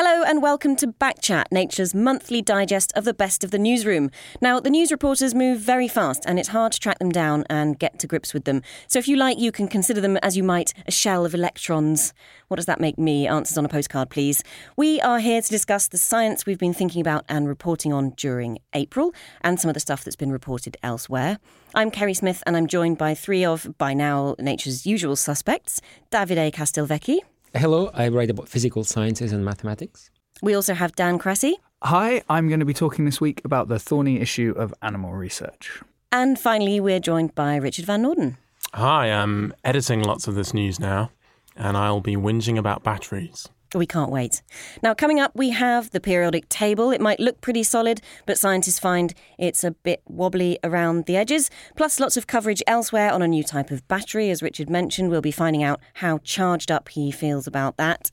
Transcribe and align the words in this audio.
Hello 0.00 0.22
and 0.22 0.40
welcome 0.40 0.76
to 0.76 0.86
Backchat, 0.86 1.46
Nature's 1.50 1.92
monthly 1.92 2.40
digest 2.40 2.92
of 2.94 3.04
the 3.04 3.12
best 3.12 3.42
of 3.42 3.50
the 3.50 3.58
newsroom. 3.58 4.12
Now, 4.40 4.60
the 4.60 4.70
news 4.70 4.92
reporters 4.92 5.34
move 5.34 5.58
very 5.58 5.88
fast 5.88 6.22
and 6.24 6.38
it's 6.38 6.50
hard 6.50 6.70
to 6.70 6.78
track 6.78 7.00
them 7.00 7.10
down 7.10 7.44
and 7.50 7.76
get 7.76 7.98
to 7.98 8.06
grips 8.06 8.32
with 8.32 8.44
them. 8.44 8.62
So 8.86 9.00
if 9.00 9.08
you 9.08 9.16
like, 9.16 9.40
you 9.40 9.50
can 9.50 9.66
consider 9.66 10.00
them 10.00 10.16
as 10.18 10.36
you 10.36 10.44
might 10.44 10.72
a 10.86 10.92
shell 10.92 11.26
of 11.26 11.34
electrons. 11.34 12.14
What 12.46 12.58
does 12.58 12.66
that 12.66 12.80
make 12.80 12.96
me? 12.96 13.26
Answers 13.26 13.58
on 13.58 13.64
a 13.64 13.68
postcard, 13.68 14.08
please. 14.08 14.44
We 14.76 15.00
are 15.00 15.18
here 15.18 15.42
to 15.42 15.50
discuss 15.50 15.88
the 15.88 15.98
science 15.98 16.46
we've 16.46 16.60
been 16.60 16.72
thinking 16.72 17.00
about 17.00 17.24
and 17.28 17.48
reporting 17.48 17.92
on 17.92 18.10
during 18.10 18.60
April 18.74 19.12
and 19.40 19.58
some 19.58 19.68
of 19.68 19.74
the 19.74 19.80
stuff 19.80 20.04
that's 20.04 20.14
been 20.14 20.30
reported 20.30 20.76
elsewhere. 20.80 21.40
I'm 21.74 21.90
Kerry 21.90 22.14
Smith 22.14 22.40
and 22.46 22.56
I'm 22.56 22.68
joined 22.68 22.98
by 22.98 23.16
three 23.16 23.44
of, 23.44 23.76
by 23.78 23.94
now, 23.94 24.36
nature's 24.38 24.86
usual 24.86 25.16
suspects 25.16 25.80
Davide 26.12 26.52
Castelvecchi. 26.52 27.18
Hello, 27.54 27.90
I 27.94 28.08
write 28.08 28.28
about 28.28 28.46
physical 28.46 28.84
sciences 28.84 29.32
and 29.32 29.42
mathematics. 29.42 30.10
We 30.42 30.54
also 30.54 30.74
have 30.74 30.94
Dan 30.94 31.18
Cressey. 31.18 31.54
Hi, 31.82 32.22
I'm 32.28 32.48
going 32.48 32.60
to 32.60 32.66
be 32.66 32.74
talking 32.74 33.06
this 33.06 33.22
week 33.22 33.40
about 33.42 33.68
the 33.68 33.78
thorny 33.78 34.20
issue 34.20 34.52
of 34.56 34.74
animal 34.82 35.12
research. 35.12 35.80
And 36.12 36.38
finally, 36.38 36.78
we're 36.78 37.00
joined 37.00 37.34
by 37.34 37.56
Richard 37.56 37.86
Van 37.86 38.02
Noorden. 38.02 38.36
Hi, 38.74 39.10
I'm 39.10 39.54
editing 39.64 40.02
lots 40.02 40.28
of 40.28 40.34
this 40.34 40.52
news 40.52 40.78
now, 40.78 41.10
and 41.56 41.76
I'll 41.76 42.02
be 42.02 42.16
whinging 42.16 42.58
about 42.58 42.82
batteries. 42.82 43.48
We 43.74 43.86
can't 43.86 44.10
wait. 44.10 44.42
Now, 44.82 44.94
coming 44.94 45.20
up, 45.20 45.32
we 45.34 45.50
have 45.50 45.90
the 45.90 46.00
periodic 46.00 46.48
table. 46.48 46.90
It 46.90 47.00
might 47.00 47.20
look 47.20 47.40
pretty 47.42 47.62
solid, 47.62 48.00
but 48.24 48.38
scientists 48.38 48.78
find 48.78 49.12
it's 49.38 49.62
a 49.62 49.72
bit 49.72 50.02
wobbly 50.06 50.58
around 50.64 51.04
the 51.04 51.16
edges. 51.16 51.50
Plus, 51.76 52.00
lots 52.00 52.16
of 52.16 52.26
coverage 52.26 52.62
elsewhere 52.66 53.12
on 53.12 53.20
a 53.20 53.28
new 53.28 53.44
type 53.44 53.70
of 53.70 53.86
battery. 53.86 54.30
As 54.30 54.42
Richard 54.42 54.70
mentioned, 54.70 55.10
we'll 55.10 55.20
be 55.20 55.30
finding 55.30 55.62
out 55.62 55.80
how 55.94 56.18
charged 56.18 56.70
up 56.70 56.88
he 56.88 57.10
feels 57.10 57.46
about 57.46 57.76
that. 57.76 58.10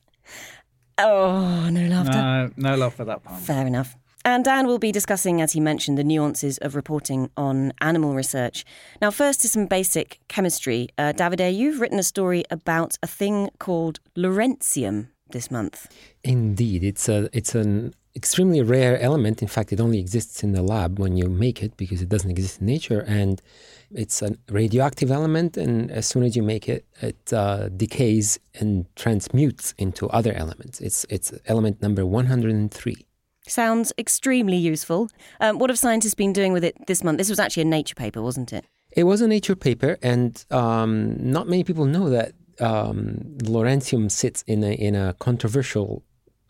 Oh, 0.98 1.70
no 1.70 1.86
laughter. 1.86 2.12
No, 2.12 2.50
no 2.56 2.76
love 2.76 2.94
for 2.94 3.04
that 3.06 3.24
pun. 3.24 3.40
Fair 3.40 3.66
enough. 3.66 3.96
And 4.26 4.44
Dan 4.44 4.66
will 4.66 4.80
be 4.80 4.90
discussing, 4.90 5.40
as 5.40 5.52
he 5.52 5.60
mentioned, 5.60 5.96
the 5.96 6.04
nuances 6.04 6.58
of 6.58 6.74
reporting 6.74 7.30
on 7.36 7.72
animal 7.80 8.14
research. 8.14 8.64
Now, 9.00 9.12
first 9.12 9.44
is 9.44 9.52
some 9.52 9.66
basic 9.66 10.18
chemistry. 10.26 10.88
Uh, 10.98 11.12
Davide, 11.12 11.54
you've 11.54 11.80
written 11.80 11.98
a 12.00 12.02
story 12.02 12.42
about 12.50 12.98
a 13.02 13.06
thing 13.06 13.50
called 13.58 14.00
lawrencium 14.16 15.10
this 15.30 15.50
month. 15.50 15.88
Indeed, 16.22 16.84
it's 16.84 17.08
a 17.08 17.28
it's 17.32 17.54
an 17.54 17.94
extremely 18.14 18.62
rare 18.62 18.98
element. 19.00 19.42
In 19.42 19.48
fact, 19.48 19.72
it 19.72 19.80
only 19.80 19.98
exists 19.98 20.42
in 20.42 20.52
the 20.52 20.62
lab 20.62 20.98
when 20.98 21.16
you 21.16 21.28
make 21.28 21.62
it 21.62 21.76
because 21.76 22.00
it 22.00 22.08
doesn't 22.08 22.30
exist 22.30 22.60
in 22.60 22.66
nature, 22.66 23.00
and 23.00 23.42
it's 23.90 24.22
a 24.22 24.36
radioactive 24.50 25.10
element. 25.10 25.56
And 25.56 25.90
as 25.90 26.06
soon 26.06 26.22
as 26.22 26.36
you 26.36 26.42
make 26.42 26.68
it, 26.68 26.86
it 27.02 27.32
uh, 27.32 27.68
decays 27.68 28.38
and 28.54 28.86
transmutes 28.96 29.74
into 29.78 30.08
other 30.08 30.32
elements. 30.32 30.80
It's 30.80 31.04
it's 31.08 31.32
element 31.46 31.82
number 31.82 32.06
one 32.06 32.26
hundred 32.26 32.52
and 32.52 32.70
three. 32.70 33.06
Sounds 33.48 33.92
extremely 33.96 34.56
useful. 34.56 35.08
Um, 35.40 35.58
what 35.58 35.70
have 35.70 35.78
scientists 35.78 36.14
been 36.14 36.32
doing 36.32 36.52
with 36.52 36.64
it 36.64 36.74
this 36.86 37.04
month? 37.04 37.18
This 37.18 37.30
was 37.30 37.38
actually 37.38 37.62
a 37.62 37.66
Nature 37.66 37.94
paper, 37.94 38.20
wasn't 38.20 38.52
it? 38.52 38.64
It 38.90 39.04
was 39.04 39.20
a 39.20 39.28
Nature 39.28 39.54
paper, 39.54 39.98
and 40.02 40.44
um, 40.50 41.16
not 41.18 41.46
many 41.46 41.62
people 41.62 41.84
know 41.84 42.10
that 42.10 42.32
um, 42.60 43.18
lawrencium 43.42 44.10
sits 44.10 44.42
in 44.46 44.64
a, 44.64 44.72
in 44.72 44.94
a 44.94 45.14
controversial 45.18 46.02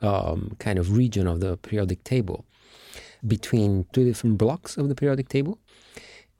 um, 0.02 0.56
kind 0.58 0.78
of 0.78 0.96
region 0.96 1.26
of 1.26 1.40
the 1.40 1.56
periodic 1.56 2.04
table 2.04 2.44
between 3.26 3.86
two 3.92 4.04
different 4.04 4.38
blocks 4.38 4.76
of 4.76 4.88
the 4.88 4.94
periodic 4.94 5.28
table. 5.28 5.58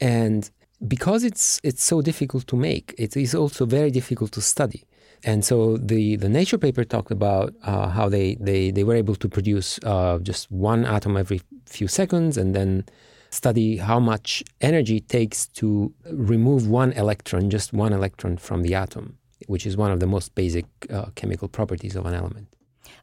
And 0.01 0.49
because 0.87 1.25
it's, 1.25 1.61
it's 1.65 1.83
so 1.83 2.03
difficult 2.03 2.47
to 2.49 2.57
make, 2.57 2.95
it 2.99 3.17
is 3.17 3.35
also 3.35 3.67
very 3.67 3.91
difficult 3.91 4.33
to 4.33 4.41
study. 4.41 4.85
And 5.25 5.45
so 5.45 5.79
the, 5.79 6.17
the 6.17 6.29
Nature 6.29 6.59
paper 6.59 6.85
talked 6.85 7.11
about 7.11 7.55
uh, 7.63 7.89
how 7.89 8.09
they, 8.09 8.37
they, 8.37 8.71
they 8.71 8.85
were 8.85 8.95
able 8.95 9.15
to 9.17 9.29
produce 9.29 9.81
uh, 9.83 10.19
just 10.19 10.51
one 10.51 10.85
atom 10.85 11.17
every 11.17 11.41
few 11.65 11.89
seconds 11.89 12.37
and 12.37 12.55
then 12.55 12.85
study 13.31 13.79
how 13.79 13.99
much 13.99 14.45
energy 14.61 14.99
it 14.99 15.09
takes 15.09 15.47
to 15.47 15.93
remove 16.13 16.69
one 16.69 16.93
electron, 16.93 17.51
just 17.51 17.73
one 17.73 17.93
electron 17.93 18.37
from 18.37 18.63
the 18.63 18.75
atom 18.75 19.19
which 19.47 19.67
is 19.67 19.77
one 19.77 19.91
of 19.91 20.01
the 20.01 20.07
most 20.07 20.35
basic 20.35 20.67
uh, 20.91 21.07
chemical 21.15 21.49
properties 21.49 21.97
of 21.97 22.07
an 22.07 22.15
element. 22.15 22.49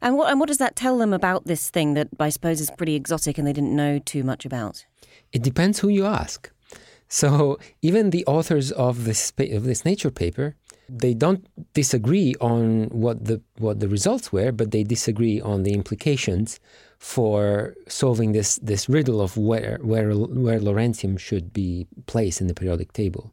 And 0.02 0.16
what, 0.16 0.30
and 0.30 0.40
what 0.40 0.48
does 0.48 0.58
that 0.58 0.76
tell 0.76 0.98
them 0.98 1.12
about 1.12 1.46
this 1.46 1.70
thing 1.70 1.94
that 1.94 2.08
I 2.18 2.28
suppose 2.28 2.60
is 2.60 2.70
pretty 2.70 2.94
exotic 2.94 3.38
and 3.38 3.46
they 3.46 3.52
didn't 3.52 3.74
know 3.74 3.98
too 3.98 4.22
much 4.22 4.44
about? 4.44 4.84
It 5.32 5.42
depends 5.42 5.80
who 5.80 5.88
you 5.88 6.06
ask. 6.06 6.50
So 7.08 7.58
even 7.82 8.10
the 8.10 8.24
authors 8.26 8.72
of 8.72 9.04
this 9.04 9.32
of 9.38 9.64
this 9.64 9.84
Nature 9.84 10.10
paper, 10.10 10.56
they 10.88 11.14
don't 11.14 11.46
disagree 11.74 12.34
on 12.40 12.88
what 12.88 13.24
the 13.26 13.40
what 13.58 13.80
the 13.80 13.88
results 13.88 14.32
were, 14.32 14.52
but 14.52 14.70
they 14.70 14.82
disagree 14.82 15.40
on 15.40 15.62
the 15.62 15.72
implications 15.72 16.58
for 16.98 17.74
solving 17.88 18.32
this 18.32 18.56
this 18.56 18.88
riddle 18.88 19.20
of 19.20 19.36
where 19.36 19.78
where 19.82 20.12
where 20.14 20.58
lawrencium 20.58 21.18
should 21.18 21.52
be 21.52 21.86
placed 22.06 22.40
in 22.40 22.46
the 22.46 22.54
periodic 22.54 22.92
table 22.92 23.32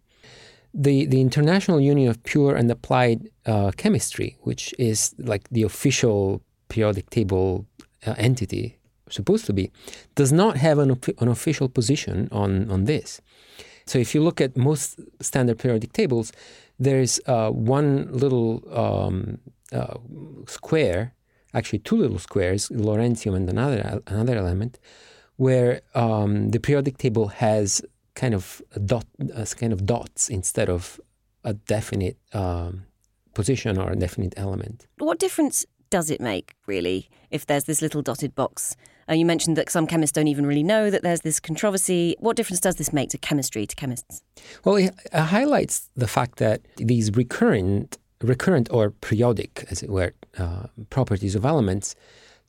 the, 0.73 1.05
the 1.05 1.21
International 1.21 1.79
Union 1.79 2.09
of 2.09 2.23
Pure 2.23 2.55
and 2.55 2.69
Applied 2.71 3.29
uh, 3.45 3.71
Chemistry, 3.77 4.37
which 4.41 4.73
is 4.79 5.13
like 5.17 5.49
the 5.49 5.63
official 5.63 6.41
periodic 6.69 7.09
table 7.09 7.65
uh, 8.07 8.15
entity, 8.17 8.77
supposed 9.09 9.45
to 9.45 9.53
be, 9.53 9.71
does 10.15 10.31
not 10.31 10.57
have 10.57 10.79
an, 10.79 10.97
an 11.19 11.27
official 11.27 11.67
position 11.67 12.29
on, 12.31 12.71
on 12.71 12.85
this. 12.85 13.21
So 13.85 13.99
if 13.99 14.15
you 14.15 14.21
look 14.21 14.39
at 14.39 14.55
most 14.55 14.99
standard 15.21 15.59
periodic 15.59 15.91
tables, 15.93 16.31
there's 16.79 17.19
uh, 17.27 17.49
one 17.49 18.11
little 18.11 18.63
um, 18.77 19.39
uh, 19.73 19.97
square, 20.47 21.13
actually 21.53 21.79
two 21.79 21.97
little 21.97 22.19
squares, 22.19 22.69
lawrencium 22.69 23.35
and 23.35 23.49
another 23.49 24.01
another 24.07 24.37
element, 24.37 24.79
where 25.35 25.81
um, 25.95 26.51
the 26.51 26.59
periodic 26.59 26.97
table 26.97 27.27
has 27.27 27.81
kind 28.15 28.33
of 28.33 28.61
dot, 28.85 29.05
as 29.33 29.53
kind 29.53 29.73
of 29.73 29.85
dots 29.85 30.29
instead 30.29 30.69
of 30.69 30.99
a 31.43 31.53
definite 31.53 32.17
um, 32.33 32.83
position 33.33 33.77
or 33.77 33.91
a 33.91 33.95
definite 33.95 34.33
element. 34.37 34.87
What 34.97 35.19
difference 35.19 35.65
does 35.89 36.09
it 36.09 36.21
make, 36.21 36.53
really, 36.67 37.09
if 37.31 37.45
there's 37.45 37.65
this 37.65 37.81
little 37.81 38.01
dotted 38.01 38.33
box? 38.35 38.75
Uh, 39.09 39.13
you 39.13 39.25
mentioned 39.25 39.57
that 39.57 39.69
some 39.69 39.87
chemists 39.87 40.13
don't 40.13 40.27
even 40.27 40.45
really 40.45 40.63
know 40.63 40.89
that 40.89 41.03
there's 41.03 41.21
this 41.21 41.39
controversy. 41.39 42.15
What 42.19 42.37
difference 42.37 42.61
does 42.61 42.75
this 42.75 42.93
make 42.93 43.09
to 43.09 43.17
chemistry, 43.17 43.65
to 43.65 43.75
chemists? 43.75 44.23
Well, 44.63 44.75
it 44.75 44.93
highlights 45.13 45.89
the 45.95 46.07
fact 46.07 46.37
that 46.37 46.61
these 46.77 47.11
recurrent, 47.11 47.97
recurrent 48.21 48.69
or 48.71 48.91
periodic, 48.91 49.65
as 49.69 49.83
it 49.83 49.89
were, 49.89 50.13
uh, 50.37 50.67
properties 50.89 51.35
of 51.35 51.45
elements 51.45 51.95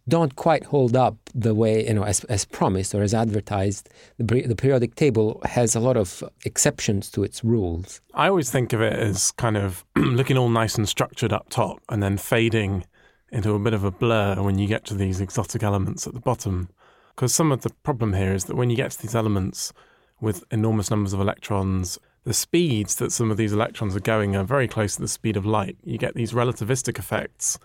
don't 0.09 0.35
quite 0.37 0.65
hold 0.65 0.97
up 0.97 1.17
the 1.35 1.55
way 1.55 1.87
you 1.87 1.95
know 1.95 2.05
as, 2.05 2.25
as 2.25 2.45
promised 2.45 2.95
or 2.95 3.03
as 3.03 3.15
advertised 3.15 3.89
the, 4.19 4.43
the 4.43 4.57
periodic 4.57 4.95
table 4.95 5.41
has 5.45 5.75
a 5.75 5.81
lot 5.81 5.97
of 5.97 6.25
exceptions 6.45 7.11
to 7.11 7.23
its 7.23 7.45
rules 7.45 8.01
i 8.15 8.29
always 8.29 8.51
think 8.51 8.73
of 8.73 8.81
it 8.81 8.95
as 8.95 9.31
kind 9.33 9.57
of 9.57 9.85
looking 9.97 10.37
all 10.37 10.49
nice 10.49 10.77
and 10.77 10.89
structured 10.89 11.33
up 11.33 11.49
top 11.49 11.81
and 11.89 12.03
then 12.03 12.17
fading 12.17 12.85
into 13.33 13.55
a 13.55 13.59
bit 13.59 13.73
of 13.73 13.83
a 13.83 13.91
blur 13.91 14.41
when 14.41 14.59
you 14.59 14.69
get 14.69 14.85
to 14.85 14.95
these 14.95 15.21
exotic 15.21 15.63
elements 15.63 16.07
at 16.07 16.13
the 16.13 16.21
bottom. 16.21 16.69
Because 17.15 17.35
some 17.35 17.51
of 17.51 17.63
the 17.63 17.71
problem 17.83 18.13
here 18.13 18.35
is 18.35 18.45
that 18.45 18.57
when 18.57 18.71
you 18.71 18.77
get 18.77 18.93
to 18.93 19.03
these 19.03 19.15
elements 19.15 19.73
with 20.21 20.45
enormous 20.51 20.91
numbers 20.91 21.15
of 21.15 21.21
electrons, 21.21 21.99
the 22.25 22.35
speeds 22.35 22.95
that 22.97 23.11
some 23.11 23.31
of 23.31 23.39
these 23.39 23.53
electrons 23.53 23.97
are 23.97 24.01
going 24.01 24.37
are 24.37 24.45
very 24.45 24.69
close 24.69 24.95
to 24.95 25.01
the 25.01 25.09
speed 25.09 25.37
of 25.37 25.47
light. 25.47 25.77
You 25.83 25.99
get 25.99 26.15
these 26.15 26.33
relativistic 26.33 26.99
effects 26.99 27.59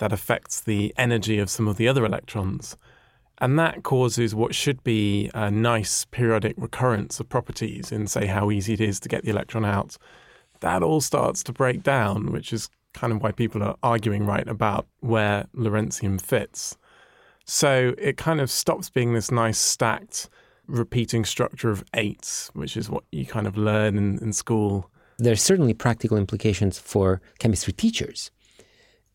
that 0.00 0.12
affects 0.12 0.62
the 0.62 0.92
energy 0.96 1.38
of 1.38 1.50
some 1.50 1.68
of 1.68 1.76
the 1.76 1.86
other 1.86 2.04
electrons. 2.04 2.76
And 3.38 3.58
that 3.58 3.82
causes 3.82 4.34
what 4.34 4.54
should 4.54 4.82
be 4.82 5.30
a 5.34 5.50
nice 5.50 6.06
periodic 6.06 6.54
recurrence 6.56 7.20
of 7.20 7.28
properties 7.28 7.92
in, 7.92 8.06
say, 8.06 8.26
how 8.26 8.50
easy 8.50 8.72
it 8.74 8.80
is 8.80 8.98
to 9.00 9.08
get 9.08 9.24
the 9.24 9.30
electron 9.30 9.64
out. 9.64 9.98
That 10.60 10.82
all 10.82 11.02
starts 11.02 11.42
to 11.44 11.52
break 11.52 11.82
down, 11.82 12.32
which 12.32 12.52
is 12.52 12.70
kind 12.94 13.12
of 13.12 13.22
why 13.22 13.32
people 13.32 13.62
are 13.62 13.76
arguing 13.82 14.24
right 14.24 14.48
about 14.48 14.86
where 15.00 15.46
Lawrencium 15.54 16.20
fits. 16.20 16.76
So 17.44 17.94
it 17.98 18.16
kind 18.16 18.40
of 18.40 18.50
stops 18.50 18.88
being 18.88 19.12
this 19.12 19.30
nice 19.30 19.58
stacked 19.58 20.30
repeating 20.66 21.26
structure 21.26 21.70
of 21.70 21.84
eights, 21.94 22.50
which 22.54 22.76
is 22.76 22.88
what 22.88 23.04
you 23.12 23.26
kind 23.26 23.46
of 23.46 23.56
learn 23.56 23.98
in, 23.98 24.18
in 24.18 24.32
school. 24.32 24.90
are 25.32 25.36
certainly 25.36 25.74
practical 25.74 26.16
implications 26.16 26.78
for 26.78 27.20
chemistry 27.38 27.74
teachers 27.74 28.30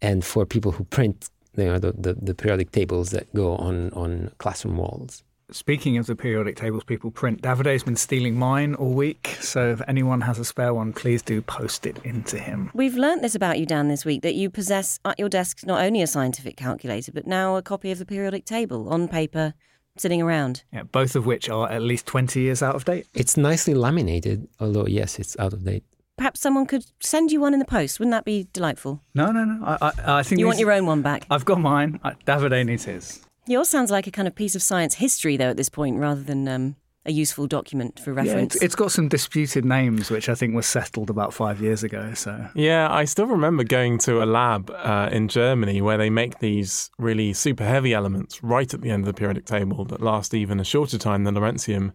and 0.01 0.23
for 0.23 0.45
people 0.45 0.71
who 0.71 0.83
print 0.85 1.29
you 1.57 1.65
know, 1.65 1.79
the, 1.79 1.93
the, 1.93 2.13
the 2.13 2.35
periodic 2.35 2.71
tables 2.71 3.11
that 3.11 3.33
go 3.33 3.55
on, 3.55 3.91
on 3.91 4.31
classroom 4.37 4.77
walls. 4.77 5.23
Speaking 5.51 5.97
of 5.97 6.07
the 6.07 6.15
periodic 6.15 6.55
tables 6.55 6.83
people 6.83 7.11
print, 7.11 7.41
Davide's 7.41 7.83
been 7.83 7.95
stealing 7.95 8.35
mine 8.35 8.73
all 8.73 8.93
week. 8.93 9.37
So 9.41 9.69
if 9.69 9.81
anyone 9.87 10.21
has 10.21 10.39
a 10.39 10.45
spare 10.45 10.73
one, 10.73 10.91
please 10.91 11.21
do 11.21 11.39
post 11.41 11.85
it 11.85 11.99
into 12.03 12.39
him. 12.39 12.71
We've 12.73 12.95
learnt 12.95 13.21
this 13.21 13.35
about 13.35 13.59
you, 13.59 13.67
Dan, 13.67 13.87
this 13.87 14.05
week 14.05 14.23
that 14.23 14.33
you 14.33 14.49
possess 14.49 14.99
at 15.05 15.19
your 15.19 15.29
desk 15.29 15.63
not 15.63 15.83
only 15.83 16.01
a 16.01 16.07
scientific 16.07 16.57
calculator, 16.57 17.11
but 17.11 17.27
now 17.27 17.57
a 17.57 17.61
copy 17.61 17.91
of 17.91 17.99
the 17.99 18.07
periodic 18.07 18.45
table 18.45 18.89
on 18.89 19.07
paper 19.07 19.53
sitting 19.97 20.21
around. 20.21 20.63
Yeah, 20.73 20.83
both 20.83 21.15
of 21.15 21.27
which 21.27 21.47
are 21.47 21.71
at 21.71 21.83
least 21.83 22.07
20 22.07 22.39
years 22.39 22.63
out 22.63 22.75
of 22.75 22.85
date. 22.85 23.05
It's 23.13 23.37
nicely 23.37 23.75
laminated, 23.75 24.47
although, 24.59 24.87
yes, 24.87 25.19
it's 25.19 25.37
out 25.37 25.53
of 25.53 25.63
date. 25.63 25.83
Perhaps 26.17 26.39
someone 26.39 26.65
could 26.65 26.85
send 27.01 27.31
you 27.31 27.41
one 27.41 27.53
in 27.53 27.59
the 27.59 27.65
post. 27.65 27.99
Wouldn't 27.99 28.11
that 28.11 28.23
be 28.25 28.47
delightful? 28.53 29.01
No, 29.13 29.31
no, 29.31 29.43
no. 29.43 29.65
I, 29.65 29.77
I, 29.81 30.19
I 30.19 30.23
think 30.23 30.39
You 30.39 30.45
want 30.47 30.59
your 30.59 30.71
own 30.71 30.85
one 30.85 31.01
back. 31.01 31.25
I've 31.29 31.43
got 31.45 31.59
mine. 31.59 31.99
I, 32.03 32.11
Davide 32.25 32.65
needs 32.65 32.85
his. 32.85 33.21
Yours 33.47 33.67
sounds 33.69 33.91
like 33.91 34.07
a 34.07 34.11
kind 34.11 34.27
of 34.27 34.33
piece 34.33 34.55
of 34.55 34.63
science 34.63 34.95
history, 34.95 35.35
though, 35.37 35.49
at 35.49 35.57
this 35.57 35.69
point, 35.69 35.97
rather 35.99 36.23
than 36.23 36.47
um, 36.47 36.75
a 37.05 37.11
useful 37.11 37.47
document 37.47 37.99
for 37.99 38.11
Yeah, 38.11 38.21
reference. 38.23 38.55
it's, 38.55 38.63
it's 38.63 38.75
got 38.75 38.91
some 38.93 39.09
disputed 39.09 39.65
names, 39.65 40.09
which 40.09 40.29
I 40.29 40.35
think 40.35 40.55
were 40.55 40.61
settled 40.61 41.09
about 41.09 41.33
five 41.33 41.61
years 41.61 41.83
ago. 41.83 42.13
So 42.13 42.47
Yeah, 42.55 42.87
I 42.89 43.03
still 43.03 43.27
remember 43.27 43.65
going 43.65 43.97
to 43.99 44.23
a 44.23 44.25
lab 44.25 44.71
uh, 44.71 45.09
in 45.11 45.27
Germany 45.27 45.81
where 45.81 45.97
they 45.97 46.09
make 46.09 46.39
these 46.39 46.89
really 46.97 47.33
super 47.33 47.65
heavy 47.65 47.93
elements 47.93 48.41
right 48.41 48.73
at 48.73 48.81
the 48.81 48.89
end 48.89 49.01
of 49.03 49.07
the 49.07 49.13
periodic 49.13 49.45
table 49.45 49.83
that 49.85 50.01
last 50.01 50.33
even 50.33 50.61
a 50.61 50.63
shorter 50.63 50.97
time 50.97 51.25
than 51.25 51.35
Lawrencium. 51.35 51.91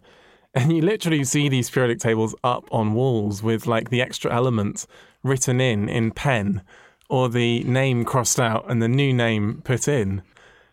And 0.53 0.75
you 0.75 0.81
literally 0.81 1.23
see 1.23 1.47
these 1.47 1.69
periodic 1.69 1.99
tables 1.99 2.35
up 2.43 2.67
on 2.71 2.93
walls 2.93 3.41
with 3.41 3.67
like 3.67 3.89
the 3.89 4.01
extra 4.01 4.33
element 4.33 4.85
written 5.23 5.61
in 5.61 5.87
in 5.87 6.11
pen 6.11 6.61
or 7.09 7.29
the 7.29 7.63
name 7.63 8.05
crossed 8.05 8.39
out 8.39 8.65
and 8.69 8.81
the 8.81 8.87
new 8.87 9.13
name 9.13 9.61
put 9.63 9.87
in. 9.87 10.21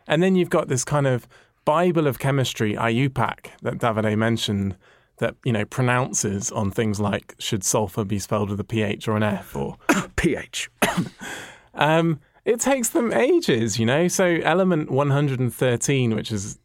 And 0.07 0.23
then 0.23 0.37
you've 0.37 0.51
got 0.51 0.69
this 0.69 0.85
kind 0.85 1.07
of 1.07 1.29
Bible 1.65 2.07
of 2.07 2.19
chemistry, 2.19 2.75
IUPAC, 2.75 3.51
that 3.63 3.75
Davide 3.75 4.17
mentioned, 4.17 4.77
that, 5.19 5.35
you 5.45 5.53
know, 5.53 5.65
pronounces 5.65 6.51
on 6.51 6.71
things 6.71 6.99
like 7.01 7.35
should 7.39 7.63
sulfur 7.65 8.05
be 8.05 8.19
spelled 8.19 8.51
with 8.51 8.61
a 8.61 8.65
PH 8.65 9.07
or 9.09 9.17
an 9.17 9.23
F 9.23 9.55
or 9.55 9.77
pH. 10.17 10.71
um, 11.75 12.21
it 12.45 12.61
takes 12.61 12.89
them 12.91 13.13
ages, 13.13 13.79
you 13.79 13.85
know. 13.85 14.09
So 14.09 14.39
element 14.43 14.91
113, 14.91 16.15
which 16.15 16.33
is 16.33 16.59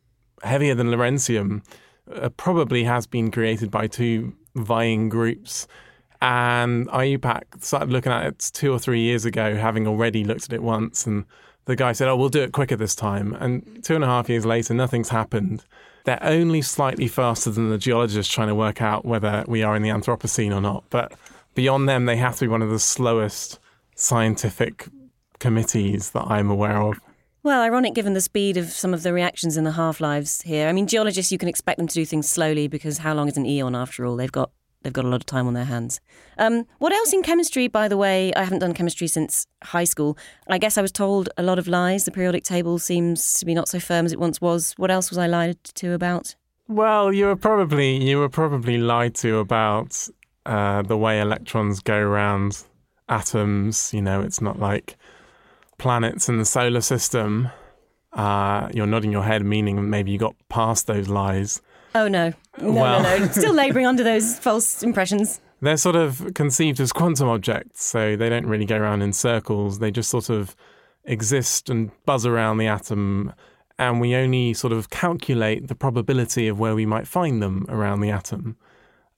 heavier 0.44 0.76
than 0.76 0.88
Lawrencium, 0.88 1.64
uh, 2.12 2.30
probably 2.30 2.84
has 2.84 3.08
been 3.08 3.32
created 3.32 3.72
by 3.72 3.88
two 3.88 4.34
vying 4.56 5.10
groups. 5.10 5.68
And 6.22 6.88
IUPAC 6.88 7.62
started 7.62 7.92
looking 7.92 8.12
at 8.12 8.26
it 8.26 8.52
two 8.54 8.72
or 8.72 8.80
three 8.80 9.02
years 9.02 9.26
ago, 9.26 9.56
having 9.56 9.88
already 9.88 10.24
looked 10.24 10.46
at 10.46 10.54
it 10.54 10.64
once. 10.64 11.06
And 11.06 11.26
the 11.66 11.76
guy 11.76 11.92
said, 11.92 12.08
Oh, 12.08 12.16
we'll 12.16 12.30
do 12.30 12.42
it 12.42 12.54
quicker 12.54 12.76
this 12.76 12.96
time. 12.96 13.34
And 13.36 13.84
two 13.84 13.96
and 13.96 14.04
a 14.04 14.08
half 14.08 14.30
years 14.30 14.46
later, 14.46 14.74
nothing's 14.74 15.10
happened. 15.10 15.66
They're 16.06 16.24
only 16.24 16.62
slightly 16.62 17.08
faster 17.08 17.50
than 17.50 17.70
the 17.70 17.78
geologists 17.78 18.34
trying 18.34 18.50
to 18.50 18.56
work 18.56 18.82
out 18.82 19.06
whether 19.06 19.44
we 19.48 19.64
are 19.64 19.76
in 19.76 19.82
the 19.82 19.90
Anthropocene 19.90 20.56
or 20.56 20.62
not. 20.62 20.84
But 20.90 21.14
beyond 21.56 21.88
them, 21.88 22.06
they 22.06 22.18
have 22.18 22.36
to 22.36 22.46
be 22.46 22.50
one 22.50 22.62
of 22.62 22.70
the 22.70 22.80
slowest 22.80 23.60
scientific 23.96 24.88
committees 25.40 26.12
that 26.12 26.26
I'm 26.28 26.50
aware 26.50 26.82
of. 26.82 27.00
Well, 27.44 27.62
ironic 27.62 27.94
given 27.94 28.14
the 28.14 28.22
speed 28.22 28.56
of 28.56 28.72
some 28.72 28.94
of 28.94 29.04
the 29.04 29.12
reactions 29.12 29.58
in 29.58 29.66
the 29.66 29.74
half 29.74 30.00
lives 30.00 30.42
here. 30.44 30.70
I 30.70 30.72
mean, 30.72 30.88
geologists, 30.88 31.30
you 31.30 31.38
can 31.38 31.50
expect 31.50 31.78
them 31.78 31.88
to 31.88 31.94
do 31.94 32.06
things 32.06 32.30
slowly 32.30 32.70
because 32.70 33.00
how 33.00 33.14
long 33.14 33.28
is 33.28 33.36
an 33.36 33.46
eon 33.46 33.76
after 33.76 34.06
all? 34.06 34.16
They've 34.16 34.32
got 34.32 34.52
they've 34.82 34.94
got 34.94 35.04
a 35.04 35.10
lot 35.10 35.18
of 35.18 35.26
time 35.26 35.46
on 35.46 35.54
their 35.54 35.66
hands. 35.66 36.00
Um, 36.38 36.66
what 36.80 36.94
else 36.94 37.12
in 37.12 37.22
chemistry, 37.22 37.68
by 37.68 37.90
the 37.90 37.98
way? 37.98 38.34
I 38.34 38.46
haven't 38.46 38.60
done 38.60 38.74
chemistry 38.74 39.08
since 39.08 39.46
high 39.62 39.84
school. 39.84 40.18
I 40.48 40.58
guess 40.58 40.78
I 40.78 40.82
was 40.82 40.94
told 40.94 41.30
a 41.38 41.44
lot 41.44 41.60
of 41.60 41.68
lies. 41.68 42.06
The 42.06 42.12
periodic 42.12 42.46
table 42.46 42.80
seems 42.80 43.34
to 43.40 43.46
be 43.46 43.54
not 43.54 43.68
so 43.68 43.78
firm 43.78 44.06
as 44.06 44.14
it 44.14 44.22
once 44.22 44.40
was. 44.40 44.74
What 44.78 44.90
else 44.90 45.10
was 45.10 45.18
I 45.18 45.28
lied 45.28 45.62
to 45.66 45.92
about? 45.92 46.36
Well, 46.70 47.12
you 47.12 47.26
were 47.26 47.36
probably 47.36 48.02
you 48.02 48.20
were 48.20 48.30
probably 48.30 48.78
lied 48.78 49.16
to 49.16 49.40
about 49.40 50.08
uh, 50.46 50.82
the 50.84 50.98
way 50.98 51.20
electrons 51.20 51.82
go 51.82 51.98
around 51.98 52.64
atoms. 53.10 53.94
You 53.94 54.02
know, 54.02 54.22
it's 54.22 54.40
not 54.40 54.60
like 54.60 54.96
planets 55.84 56.30
in 56.30 56.38
the 56.38 56.46
solar 56.46 56.80
system. 56.82 57.50
Uh, 58.14 58.70
you're 58.74 58.88
nodding 58.88 59.12
your 59.12 59.24
head, 59.24 59.44
meaning 59.44 59.90
maybe 59.90 60.12
you 60.12 60.18
got 60.18 60.34
past 60.50 60.88
those 60.88 61.10
lies. 61.10 61.62
Oh 61.94 62.08
no, 62.08 62.34
no, 62.60 62.72
Well- 62.72 63.04
no, 63.04 63.18
no! 63.20 63.28
Still 63.32 63.54
labouring 63.54 63.86
under 63.86 64.04
those 64.04 64.40
false 64.40 64.82
impressions. 64.82 65.42
They're 65.62 65.78
sort 65.78 65.96
of 65.98 66.32
conceived 66.36 66.80
as 66.80 66.92
quantum 66.94 67.28
objects, 67.28 67.84
so 67.86 68.16
they 68.16 68.30
don't 68.30 68.46
really 68.46 68.66
go 68.66 68.78
around 68.78 69.02
in 69.02 69.14
circles. 69.14 69.80
They 69.80 69.92
just 69.92 70.10
sort 70.10 70.30
of 70.30 70.56
exist 71.06 71.70
and 71.70 71.92
buzz 72.06 72.26
around 72.26 72.58
the 72.58 72.68
atom, 72.68 73.34
and 73.78 74.00
we 74.00 74.16
only 74.16 74.54
sort 74.54 74.72
of 74.74 74.90
calculate 74.90 75.68
the 75.68 75.76
probability 75.76 76.48
of 76.48 76.58
where 76.60 76.76
we 76.76 76.86
might 76.86 77.08
find 77.08 77.42
them 77.42 77.66
around 77.70 78.00
the 78.02 78.10
atom 78.10 78.56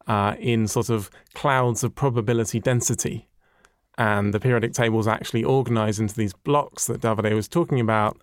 uh, 0.08 0.36
in 0.40 0.68
sort 0.68 0.90
of 0.90 1.10
clouds 1.36 1.84
of 1.84 1.94
probability 1.96 2.60
density. 2.60 3.28
And 3.98 4.34
the 4.34 4.40
periodic 4.40 4.74
table 4.74 5.00
is 5.00 5.08
actually 5.08 5.44
organized 5.44 6.00
into 6.00 6.16
these 6.16 6.34
blocks 6.34 6.88
that 6.88 7.02
Davide 7.02 7.34
was 7.34 7.48
talking 7.48 7.80
about. 7.80 8.18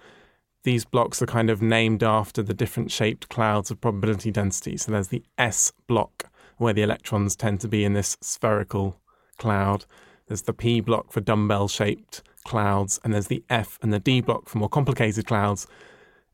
These 0.65 0.85
blocks 0.85 1.23
are 1.23 1.27
kind 1.27 1.51
of 1.51 1.63
named 1.63 2.03
after 2.03 2.43
the 2.43 2.55
different 2.55 2.91
shaped 2.91 3.29
clouds 3.29 3.71
of 3.71 3.81
probability 3.81 4.31
density. 4.31 4.77
So 4.77 4.93
there's 4.93 5.09
the 5.09 5.25
S 5.39 5.73
block, 5.87 6.31
where 6.59 6.73
the 6.73 6.83
electrons 6.83 7.35
tend 7.35 7.61
to 7.61 7.69
be 7.69 7.85
in 7.85 7.95
this 7.95 8.17
spherical 8.21 9.01
cloud. 9.39 9.87
There's 10.27 10.43
the 10.43 10.53
P 10.53 10.81
block 10.81 11.11
for 11.11 11.21
dumbbell 11.21 11.69
shaped 11.69 12.23
clouds, 12.45 13.01
and 13.03 13.13
there's 13.13 13.27
the 13.29 13.43
F 13.51 13.79
and 13.83 13.93
the 13.93 13.99
D 13.99 14.21
block 14.21 14.49
for 14.49 14.59
more 14.59 14.69
complicated 14.69 15.27
clouds. 15.27 15.67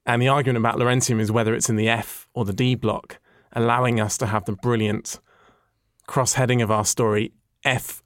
And 0.05 0.21
the 0.21 0.29
argument 0.29 0.59
about 0.59 0.77
Lawrencium 0.77 1.21
is 1.21 1.31
whether 1.31 1.55
it's 1.55 1.71
in 1.71 1.77
the 1.77 1.89
F 1.89 2.29
or 2.35 2.45
the 2.45 2.53
D 2.53 2.75
block, 2.75 3.19
allowing 3.53 4.01
us 4.01 4.19
to 4.19 4.27
have 4.27 4.45
the 4.45 4.53
brilliant 4.53 5.21
cross 6.07 6.35
heading 6.35 6.61
of 6.61 6.71
our 6.71 6.85
story 6.85 7.33
F 7.65 8.03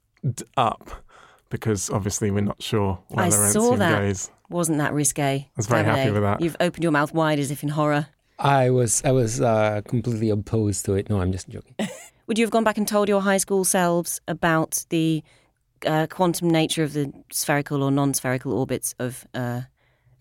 up, 0.55 1.02
because 1.53 1.91
obviously 1.91 2.31
we're 2.31 2.41
not 2.41 2.59
sure 2.61 2.99
where 3.09 3.25
I 3.25 3.29
Lawrencium 3.29 3.53
saw 3.53 3.75
that. 3.75 3.99
goes. 3.99 4.31
Wasn't 4.49 4.79
that 4.79 4.91
risque? 4.91 5.21
I 5.23 5.49
was 5.55 5.67
very 5.67 5.83
happy 5.83 6.09
with 6.09 6.23
that. 6.23 6.41
You've 6.41 6.57
opened 6.59 6.81
your 6.81 6.91
mouth 6.91 7.13
wide 7.13 7.37
as 7.37 7.51
if 7.51 7.61
in 7.61 7.69
horror. 7.69 8.07
I 8.39 8.71
was 8.71 9.03
I 9.05 9.11
was 9.11 9.39
uh, 9.39 9.81
completely 9.87 10.31
opposed 10.31 10.83
to 10.85 10.95
it. 10.95 11.11
No, 11.11 11.21
I'm 11.21 11.31
just 11.31 11.47
joking. 11.47 11.75
Would 12.27 12.39
you 12.39 12.43
have 12.43 12.51
gone 12.51 12.63
back 12.63 12.79
and 12.79 12.87
told 12.87 13.07
your 13.07 13.21
high 13.21 13.37
school 13.37 13.63
selves 13.65 14.19
about 14.27 14.83
the 14.89 15.23
uh, 15.85 16.07
quantum 16.09 16.49
nature 16.49 16.81
of 16.81 16.93
the 16.93 17.13
spherical 17.31 17.83
or 17.83 17.91
non-spherical 17.91 18.51
orbits 18.51 18.95
of 18.97 19.27
uh, 19.35 19.61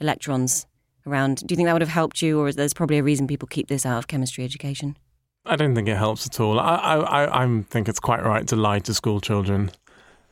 electrons 0.01 0.67
around? 1.07 1.47
Do 1.47 1.53
you 1.53 1.57
think 1.57 1.67
that 1.67 1.73
would 1.73 1.81
have 1.81 1.89
helped 1.89 2.21
you, 2.21 2.39
or 2.39 2.49
is 2.49 2.57
there's 2.57 2.75
probably 2.75 2.99
a 2.99 3.03
reason 3.03 3.27
people 3.27 3.49
keep 3.49 3.69
this 3.69 3.87
out 3.87 3.97
of 3.97 4.07
chemistry 4.07 4.45
education? 4.45 4.99
I 5.47 5.57
don't 5.57 5.75
think 5.75 5.89
it 5.89 5.97
helps 5.97 6.27
at 6.27 6.39
all. 6.39 6.61
I, 6.61 6.75
I, 6.77 6.97
I, 6.97 7.45
I 7.45 7.63
think 7.63 7.89
it's 7.89 7.99
quite 7.99 8.23
right 8.23 8.47
to 8.49 8.57
lie 8.57 8.79
to 8.81 8.95
school 8.95 9.21
children, 9.21 9.71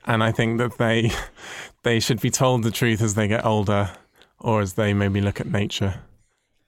and 0.07 0.23
I 0.23 0.33
think 0.33 0.59
that 0.59 0.79
they, 0.79 1.11
they 1.83 2.01
should 2.01 2.21
be 2.21 2.31
told 2.31 2.63
the 2.63 2.71
truth 2.71 3.01
as 3.01 3.15
they 3.15 3.29
get 3.29 3.45
older, 3.45 3.91
or 4.39 4.61
as 4.61 4.75
they 4.75 4.95
maybe 4.95 5.21
look 5.21 5.41
at 5.41 5.47
nature. 5.47 6.01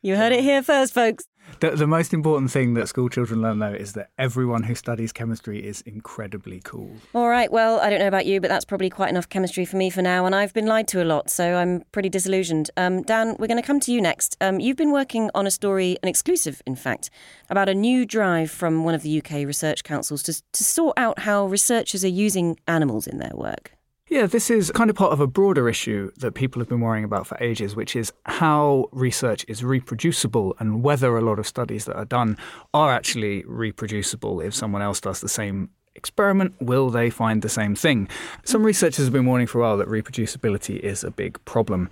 You 0.03 0.17
heard 0.17 0.33
it 0.33 0.43
here 0.43 0.63
first, 0.63 0.93
folks. 0.93 1.25
The, 1.61 1.71
the 1.71 1.87
most 1.87 2.13
important 2.13 2.51
thing 2.51 2.75
that 2.75 2.89
school 2.89 3.09
children 3.09 3.43
learn, 3.43 3.59
though, 3.59 3.73
is 3.73 3.93
that 3.93 4.11
everyone 4.19 4.65
who 4.65 4.75
studies 4.75 5.13
chemistry 5.13 5.65
is 5.65 5.81
incredibly 5.83 6.61
cool. 6.65 6.91
All 7.15 7.29
right, 7.29 7.51
well, 7.51 7.81
I 7.81 7.91
don't 7.91 7.99
know 7.99 8.09
about 8.09 8.27
you, 8.27 8.41
but 8.41 8.49
that's 8.49 8.65
probably 8.65 8.91
quite 8.91 9.11
enough 9.11 9.29
chemistry 9.29 9.65
for 9.65 9.77
me 9.77 9.91
for 9.91 10.03
now, 10.03 10.27
and 10.27 10.35
I've 10.35 10.53
been 10.53 10.67
lied 10.67 10.89
to 10.89 11.03
a 11.03 11.07
lot, 11.07 11.31
so 11.31 11.57
I'm 11.57 11.83
pretty 11.93 12.09
disillusioned. 12.09 12.71
Um, 12.77 13.03
Dan, 13.03 13.37
we're 13.39 13.47
going 13.47 13.61
to 13.61 13.67
come 13.67 13.81
to 13.81 13.93
you 13.93 14.01
next. 14.01 14.37
Um, 14.41 14.61
you've 14.61 14.77
been 14.77 14.93
working 14.93 15.31
on 15.35 15.47
a 15.47 15.51
story, 15.51 15.97
an 16.03 16.09
exclusive, 16.09 16.63
in 16.67 16.77
fact, 16.77 17.11
about 17.49 17.69
a 17.69 17.75
new 17.75 18.05
drive 18.05 18.51
from 18.51 18.85
one 18.85 18.95
of 18.95 19.03
the 19.03 19.19
UK 19.19 19.47
research 19.47 19.85
councils 19.85 20.23
to, 20.25 20.43
to 20.53 20.65
sort 20.65 20.99
out 20.99 21.21
how 21.21 21.47
researchers 21.47 22.05
are 22.05 22.09
using 22.09 22.59
animals 22.67 23.07
in 23.07 23.19
their 23.19 23.33
work. 23.35 23.73
Yeah, 24.09 24.27
this 24.27 24.51
is 24.51 24.71
kind 24.73 24.91
of 24.91 24.97
part 24.97 25.13
of 25.13 25.21
a 25.21 25.27
broader 25.27 25.69
issue 25.69 26.11
that 26.19 26.33
people 26.33 26.61
have 26.61 26.69
been 26.69 26.81
worrying 26.81 27.05
about 27.05 27.27
for 27.27 27.39
ages, 27.41 27.77
which 27.77 27.95
is 27.95 28.13
how 28.27 28.89
research 28.93 29.45
is 29.49 29.65
reproducible 29.65 30.57
and 30.59 30.83
whether 30.83 31.17
a 31.17 31.21
lot 31.23 31.39
of 31.39 31.47
studies 31.47 31.85
that 31.85 31.97
are 31.97 32.05
done 32.05 32.37
are 32.75 32.93
actually 32.93 33.45
reproducible 33.47 34.41
if 34.41 34.55
someone 34.55 34.83
else 34.83 35.01
does 35.01 35.21
the 35.21 35.29
same 35.29 35.71
experiment, 35.95 36.55
will 36.61 36.91
they 36.91 37.11
find 37.11 37.43
the 37.43 37.49
same 37.49 37.75
thing? 37.75 38.09
Some 38.45 38.65
researchers 38.65 39.05
have 39.05 39.13
been 39.13 39.27
warning 39.27 39.47
for 39.47 39.59
a 39.59 39.63
while 39.63 39.77
that 39.79 39.89
reproducibility 39.89 40.81
is 40.81 41.05
a 41.05 41.11
big 41.11 41.43
problem. 41.45 41.89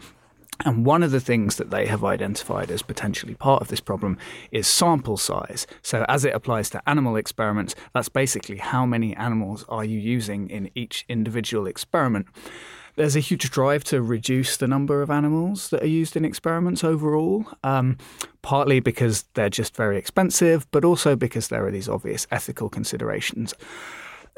And 0.64 0.85
one 0.85 1.02
of 1.02 1.11
the 1.11 1.21
things 1.21 1.57
that 1.57 1.71
they 1.71 1.87
have 1.87 2.05
identified 2.05 2.71
as 2.71 2.83
potentially 2.83 3.35
part 3.35 3.62
of 3.62 3.69
this 3.69 3.81
problem 3.81 4.19
is 4.52 4.67
sample 4.67 5.17
size. 5.17 5.67
So, 5.83 6.05
as 6.09 6.25
it 6.25 6.35
applies 6.35 6.69
to 6.71 6.88
animal 6.88 7.17
experiments, 7.17 7.75
that's 7.95 8.09
basically 8.09 8.59
how 8.59 8.85
many 8.85 9.17
animals 9.17 9.64
are 9.69 9.85
you 9.85 9.99
using 9.99 10.50
in 10.50 10.71
each 10.75 11.05
individual 11.09 11.67
experiment. 11.67 12.26
There's 12.97 13.17
a 13.17 13.21
huge 13.21 13.50
drive 13.50 13.85
to 13.85 14.02
reduce 14.02 14.57
the 14.57 14.67
number 14.67 15.00
of 15.00 15.11
animals 15.11 15.71
that 15.71 15.83
are 15.83 15.87
used 15.87 16.17
in 16.17 16.25
experiments 16.25 16.85
overall, 16.85 17.47
um, 17.64 17.97
partly 18.43 18.81
because 18.81 19.25
they're 19.35 19.49
just 19.49 19.76
very 19.76 19.97
expensive, 19.97 20.71
but 20.71 20.85
also 20.85 21.17
because 21.17 21.49
there 21.49 21.64
are 21.64 21.71
these 21.71 21.88
obvious 21.88 22.26
ethical 22.31 22.69
considerations. 22.69 23.55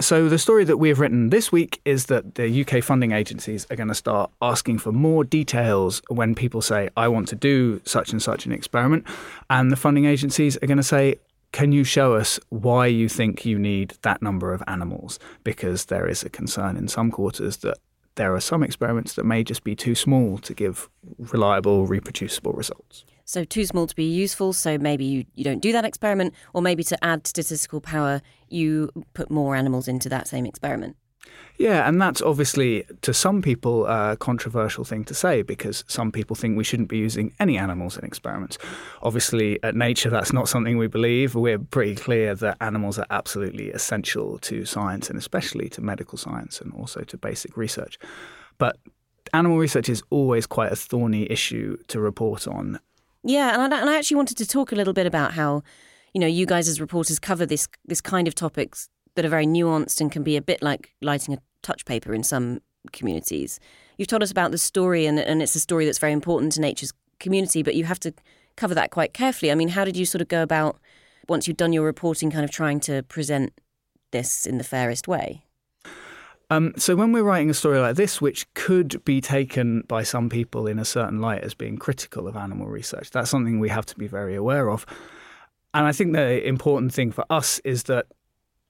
So, 0.03 0.29
the 0.29 0.39
story 0.39 0.65
that 0.65 0.79
we 0.79 0.89
have 0.89 0.99
written 0.99 1.31
this 1.31 1.53
week 1.53 1.81
is 1.85 2.07
that 2.07 2.35
the 2.35 2.65
UK 2.65 2.83
funding 2.83 3.13
agencies 3.13 3.69
are 3.71 3.77
going 3.77 3.89
to 3.89 3.95
start 3.95 4.33
asking 4.43 4.79
for 4.79 4.91
more 4.91 5.23
details 5.23 6.03
when 6.09 6.35
people 6.35 6.61
say, 6.61 6.89
I 6.97 7.07
want 7.07 7.29
to 7.29 7.37
do 7.37 7.81
such 7.85 8.11
and 8.11 8.21
such 8.21 8.45
an 8.45 8.51
experiment. 8.51 9.07
And 9.49 9.71
the 9.71 9.77
funding 9.77 10.07
agencies 10.07 10.57
are 10.57 10.67
going 10.67 10.77
to 10.79 10.83
say, 10.83 11.21
can 11.53 11.71
you 11.71 11.85
show 11.85 12.15
us 12.15 12.41
why 12.49 12.87
you 12.87 13.09
think 13.09 13.45
you 13.45 13.61
need 13.61 13.95
that 14.03 14.21
number 14.21 14.53
of 14.53 14.61
animals? 14.67 15.21
Because 15.45 15.85
there 15.85 16.09
is 16.09 16.25
a 16.25 16.29
concern 16.29 16.77
in 16.77 16.89
some 16.89 17.13
quarters 17.13 17.59
that 17.59 17.79
there 18.17 18.35
are 18.35 18.41
some 18.41 18.65
experiments 18.65 19.15
that 19.15 19.25
may 19.25 19.45
just 19.45 19.63
be 19.63 19.77
too 19.77 19.95
small 19.95 20.37
to 20.39 20.53
give 20.53 20.89
reliable, 21.17 21.87
reproducible 21.87 22.55
results. 22.55 23.05
So, 23.33 23.45
too 23.45 23.65
small 23.65 23.87
to 23.87 23.97
be 23.97 24.05
useful, 24.05 24.53
so 24.53 24.77
maybe 24.77 25.07
you, 25.07 25.25
you 25.35 25.43
don't 25.43 25.61
do 25.61 25.73
that 25.73 25.87
experiment, 25.87 26.35
or 26.53 26.61
maybe 26.61 26.85
to 26.85 27.03
add 27.03 27.27
statistical 27.27 27.81
power, 27.81 28.21
you 28.51 28.91
put 29.15 29.31
more 29.31 29.57
animals 29.57 29.89
into 29.89 30.11
that 30.11 30.29
same 30.29 30.45
experiment. 30.45 30.97
Yeah, 31.57 31.89
and 31.89 31.99
that's 31.99 32.21
obviously 32.21 32.85
to 33.01 33.15
some 33.15 33.41
people 33.41 33.87
a 33.87 34.19
controversial 34.19 34.85
thing 34.85 35.05
to 35.05 35.15
say 35.15 35.41
because 35.41 35.83
some 35.89 36.13
people 36.13 36.37
think 36.37 36.59
we 36.59 36.65
shouldn't 36.65 36.91
be 36.91 36.99
using 36.99 37.33
any 37.41 37.57
animals 37.57 37.97
in 37.97 38.05
experiments. 38.05 38.59
Obviously, 39.03 39.59
at 39.63 39.75
Nature, 39.75 40.11
that's 40.11 40.35
not 40.35 40.47
something 40.47 40.77
we 40.77 40.87
believe. 40.87 41.35
We're 41.35 41.59
pretty 41.59 41.95
clear 41.95 42.35
that 42.35 42.59
animals 42.61 42.99
are 42.99 43.07
absolutely 43.09 43.71
essential 43.71 44.37
to 44.41 44.67
science 44.67 45.09
and 45.09 45.19
especially 45.19 45.71
to 45.71 45.81
medical 45.81 46.19
science 46.19 46.61
and 46.61 46.71
also 46.75 47.01
to 47.01 47.17
basic 47.17 47.57
research. 47.57 47.99
But 48.59 48.77
animal 49.33 49.57
research 49.57 49.89
is 49.89 50.03
always 50.11 50.47
quite 50.47 50.71
a 50.71 50.77
thorny 50.77 51.31
issue 51.31 51.79
to 51.89 51.99
report 51.99 52.47
on. 52.47 52.79
Yeah, 53.25 53.55
and 53.55 53.73
I, 53.73 53.81
and 53.81 53.89
I 53.89 53.97
actually 53.97 54.17
wanted 54.17 54.37
to 54.39 54.47
talk 54.47 54.73
a 54.73 54.75
little 54.75 54.93
bit 54.93 55.07
about 55.07 55.33
how, 55.33 55.63
you 56.13 56.21
know, 56.21 56.27
you 56.27 56.45
guys 56.47 56.69
as 56.69 56.81
reporters 56.81 57.19
cover 57.19 57.47
this 57.47 57.69
this 57.87 58.01
kind 58.01 58.27
of 58.27 58.35
topics 58.35 58.89
that 59.15 59.25
are 59.25 59.29
very 59.29 59.47
nuanced 59.47 60.01
and 60.01 60.11
can 60.11 60.23
be 60.23 60.37
a 60.37 60.43
bit 60.43 60.63
like 60.63 60.95
lighting 61.01 61.35
a 61.35 61.39
touch 61.63 61.85
paper 61.85 62.15
in 62.15 62.23
some 62.23 62.61
communities. 62.93 63.61
You've 63.97 64.09
told 64.09 64.23
us 64.23 64.31
about 64.31 64.51
the 64.51 64.59
story, 64.59 65.07
and, 65.07 65.19
and 65.19 65.43
it's 65.43 65.55
a 65.55 65.61
story 65.61 65.85
that's 65.85 65.99
very 65.99 66.13
important 66.13 66.53
to 66.53 66.61
nature's 66.61 66.93
community, 67.21 67.63
but 67.63 67.77
you 67.77 67.85
have 67.85 68.01
to 68.01 68.13
cover 68.57 68.75
that 68.75 68.91
quite 68.91 69.15
carefully. 69.15 69.53
I 69.53 69.55
mean, 69.55 69.69
how 69.69 69.85
did 69.85 69.97
you 69.97 70.05
sort 70.05 70.23
of 70.23 70.29
go 70.29 70.43
about, 70.43 70.81
once 71.29 71.47
you'd 71.47 71.57
done 71.57 71.73
your 71.73 71.85
reporting, 71.85 72.31
kind 72.31 72.45
of 72.45 72.51
trying 72.51 72.81
to 72.81 73.03
present 73.05 73.53
this 74.11 74.47
in 74.47 74.59
the 74.59 74.65
fairest 74.65 75.07
way? 75.07 75.45
Um, 76.53 76.75
so 76.77 76.95
when 76.97 77.13
we're 77.13 77.23
writing 77.23 77.49
a 77.49 77.55
story 77.55 77.79
like 77.79 77.97
this, 77.97 78.21
which 78.21 78.53
could 78.53 79.03
be 79.07 79.23
taken 79.23 79.85
by 79.89 80.03
some 80.03 80.29
people 80.29 80.67
in 80.67 80.79
a 80.79 80.85
certain 80.85 81.19
light 81.19 81.43
as 81.43 81.55
being 81.55 81.79
critical 81.79 82.29
of 82.29 82.37
animal 82.37 82.67
research, 82.67 83.11
that's 83.11 83.31
something 83.31 83.59
we 83.59 83.71
have 83.71 83.87
to 83.87 83.97
be 83.97 84.07
very 84.07 84.35
aware 84.35 84.69
of. 84.69 84.85
And 85.73 85.87
I 85.87 85.93
think 85.93 86.13
the 86.13 86.47
important 86.47 86.93
thing 86.93 87.11
for 87.11 87.25
us 87.31 87.59
is 87.61 87.85
that 87.85 88.05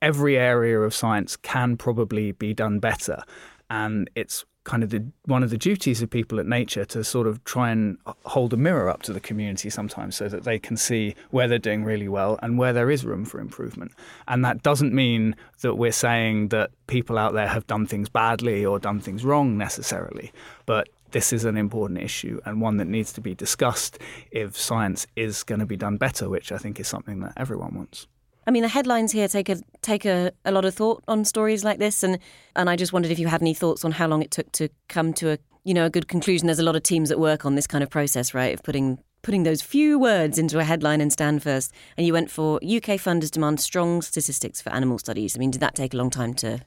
every 0.00 0.38
area 0.38 0.78
of 0.78 0.94
science 0.94 1.36
can 1.36 1.76
probably 1.76 2.30
be 2.30 2.54
done 2.54 2.78
better. 2.78 3.24
And 3.68 4.08
it's 4.14 4.44
kind 4.64 4.82
of 4.82 4.90
the 4.90 5.04
one 5.24 5.42
of 5.42 5.50
the 5.50 5.58
duties 5.58 6.02
of 6.02 6.10
people 6.10 6.38
at 6.38 6.46
nature 6.46 6.84
to 6.84 7.02
sort 7.02 7.26
of 7.26 7.42
try 7.44 7.70
and 7.70 7.98
hold 8.24 8.52
a 8.52 8.56
mirror 8.56 8.88
up 8.88 9.02
to 9.02 9.12
the 9.12 9.20
community 9.20 9.68
sometimes 9.70 10.16
so 10.16 10.28
that 10.28 10.44
they 10.44 10.58
can 10.58 10.76
see 10.76 11.14
where 11.30 11.48
they're 11.48 11.58
doing 11.58 11.84
really 11.84 12.08
well 12.08 12.38
and 12.42 12.58
where 12.58 12.72
there 12.72 12.90
is 12.90 13.04
room 13.04 13.24
for 13.24 13.40
improvement. 13.40 13.92
And 14.28 14.44
that 14.44 14.62
doesn't 14.62 14.94
mean 14.94 15.34
that 15.62 15.74
we're 15.74 15.92
saying 15.92 16.48
that 16.48 16.70
people 16.86 17.18
out 17.18 17.32
there 17.32 17.48
have 17.48 17.66
done 17.66 17.86
things 17.86 18.08
badly 18.08 18.64
or 18.64 18.78
done 18.78 19.00
things 19.00 19.24
wrong 19.24 19.56
necessarily 19.56 20.32
but 20.66 20.88
this 21.10 21.32
is 21.32 21.44
an 21.44 21.56
important 21.56 22.00
issue 22.00 22.40
and 22.44 22.60
one 22.60 22.76
that 22.78 22.86
needs 22.86 23.12
to 23.12 23.20
be 23.20 23.34
discussed 23.34 23.98
if 24.30 24.56
science 24.56 25.06
is 25.16 25.42
going 25.42 25.58
to 25.58 25.66
be 25.66 25.76
done 25.76 25.96
better 25.96 26.28
which 26.28 26.52
i 26.52 26.58
think 26.58 26.78
is 26.80 26.88
something 26.88 27.20
that 27.20 27.32
everyone 27.36 27.74
wants 27.74 28.06
I 28.46 28.50
mean, 28.50 28.62
the 28.62 28.68
headlines 28.68 29.12
here 29.12 29.28
take 29.28 29.48
a 29.48 29.56
take 29.82 30.04
a, 30.04 30.32
a 30.44 30.52
lot 30.52 30.64
of 30.64 30.74
thought 30.74 31.02
on 31.06 31.24
stories 31.24 31.64
like 31.64 31.78
this, 31.78 32.02
and 32.02 32.18
and 32.56 32.68
I 32.68 32.76
just 32.76 32.92
wondered 32.92 33.10
if 33.12 33.18
you 33.18 33.28
had 33.28 33.42
any 33.42 33.54
thoughts 33.54 33.84
on 33.84 33.92
how 33.92 34.06
long 34.06 34.22
it 34.22 34.30
took 34.30 34.50
to 34.52 34.68
come 34.88 35.12
to 35.14 35.32
a 35.32 35.38
you 35.64 35.74
know 35.74 35.86
a 35.86 35.90
good 35.90 36.08
conclusion. 36.08 36.46
There's 36.46 36.58
a 36.58 36.64
lot 36.64 36.76
of 36.76 36.82
teams 36.82 37.08
that 37.08 37.18
work 37.18 37.44
on 37.44 37.54
this 37.54 37.66
kind 37.66 37.84
of 37.84 37.90
process, 37.90 38.34
right? 38.34 38.54
Of 38.54 38.62
putting 38.62 38.98
putting 39.22 39.44
those 39.44 39.62
few 39.62 39.98
words 39.98 40.38
into 40.38 40.58
a 40.58 40.64
headline 40.64 41.00
and 41.00 41.12
stand 41.12 41.42
first. 41.42 41.72
And 41.96 42.06
you 42.06 42.12
went 42.12 42.30
for 42.30 42.56
UK 42.56 42.98
funders 42.98 43.30
demand 43.30 43.60
strong 43.60 44.02
statistics 44.02 44.60
for 44.60 44.70
animal 44.70 44.98
studies. 44.98 45.36
I 45.36 45.38
mean, 45.38 45.52
did 45.52 45.60
that 45.60 45.74
take 45.74 45.94
a 45.94 45.96
long 45.96 46.10
time 46.10 46.34
to 46.34 46.60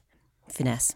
finesse? 0.50 0.96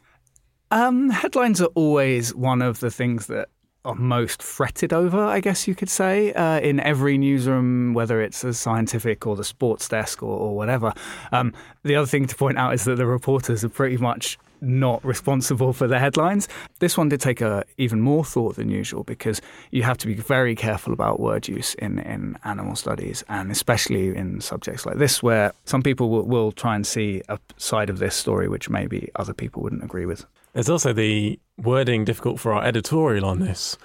Um, 0.71 1.09
headlines 1.09 1.62
are 1.62 1.69
always 1.75 2.33
one 2.33 2.62
of 2.62 2.79
the 2.79 2.91
things 2.91 3.27
that 3.27 3.50
most 3.95 4.43
fretted 4.43 4.93
over, 4.93 5.19
I 5.19 5.39
guess 5.39 5.67
you 5.67 5.75
could 5.75 5.89
say, 5.89 6.33
uh, 6.33 6.59
in 6.59 6.79
every 6.79 7.17
newsroom, 7.17 7.93
whether 7.93 8.21
it's 8.21 8.43
a 8.43 8.53
scientific 8.53 9.25
or 9.25 9.36
the 9.36 9.43
sports 9.43 9.88
desk 9.88 10.21
or, 10.21 10.38
or 10.38 10.55
whatever. 10.55 10.93
Um, 11.31 11.53
the 11.83 11.95
other 11.95 12.07
thing 12.07 12.27
to 12.27 12.36
point 12.36 12.57
out 12.57 12.74
is 12.74 12.83
that 12.83 12.95
the 12.95 13.05
reporters 13.05 13.63
are 13.63 13.69
pretty 13.69 13.98
much 13.98 14.38
not 14.61 15.03
responsible 15.05 15.73
for 15.73 15.87
the 15.87 15.99
headlines. 15.99 16.47
This 16.79 16.97
one 16.97 17.09
did 17.09 17.21
take 17.21 17.41
a, 17.41 17.63
even 17.77 18.01
more 18.01 18.23
thought 18.25 18.55
than 18.55 18.69
usual 18.69 19.03
because 19.03 19.41
you 19.71 19.83
have 19.83 19.97
to 19.99 20.07
be 20.07 20.15
very 20.15 20.55
careful 20.55 20.93
about 20.93 21.19
word 21.19 21.47
use 21.47 21.73
in, 21.75 21.99
in 21.99 22.37
animal 22.43 22.75
studies 22.75 23.23
and 23.29 23.51
especially 23.51 24.15
in 24.15 24.41
subjects 24.41 24.85
like 24.85 24.97
this 24.97 25.21
where 25.23 25.53
some 25.65 25.81
people 25.81 26.09
will, 26.09 26.23
will 26.23 26.51
try 26.51 26.75
and 26.75 26.85
see 26.85 27.21
a 27.29 27.39
side 27.57 27.89
of 27.89 27.99
this 27.99 28.15
story 28.15 28.47
which 28.47 28.69
maybe 28.69 29.09
other 29.15 29.33
people 29.33 29.61
wouldn't 29.61 29.83
agree 29.83 30.05
with. 30.05 30.25
There's 30.53 30.69
also 30.69 30.93
the 30.93 31.39
wording 31.57 32.05
difficult 32.05 32.39
for 32.39 32.53
our 32.53 32.63
editorial 32.63 33.25
on 33.25 33.39
this. 33.39 33.77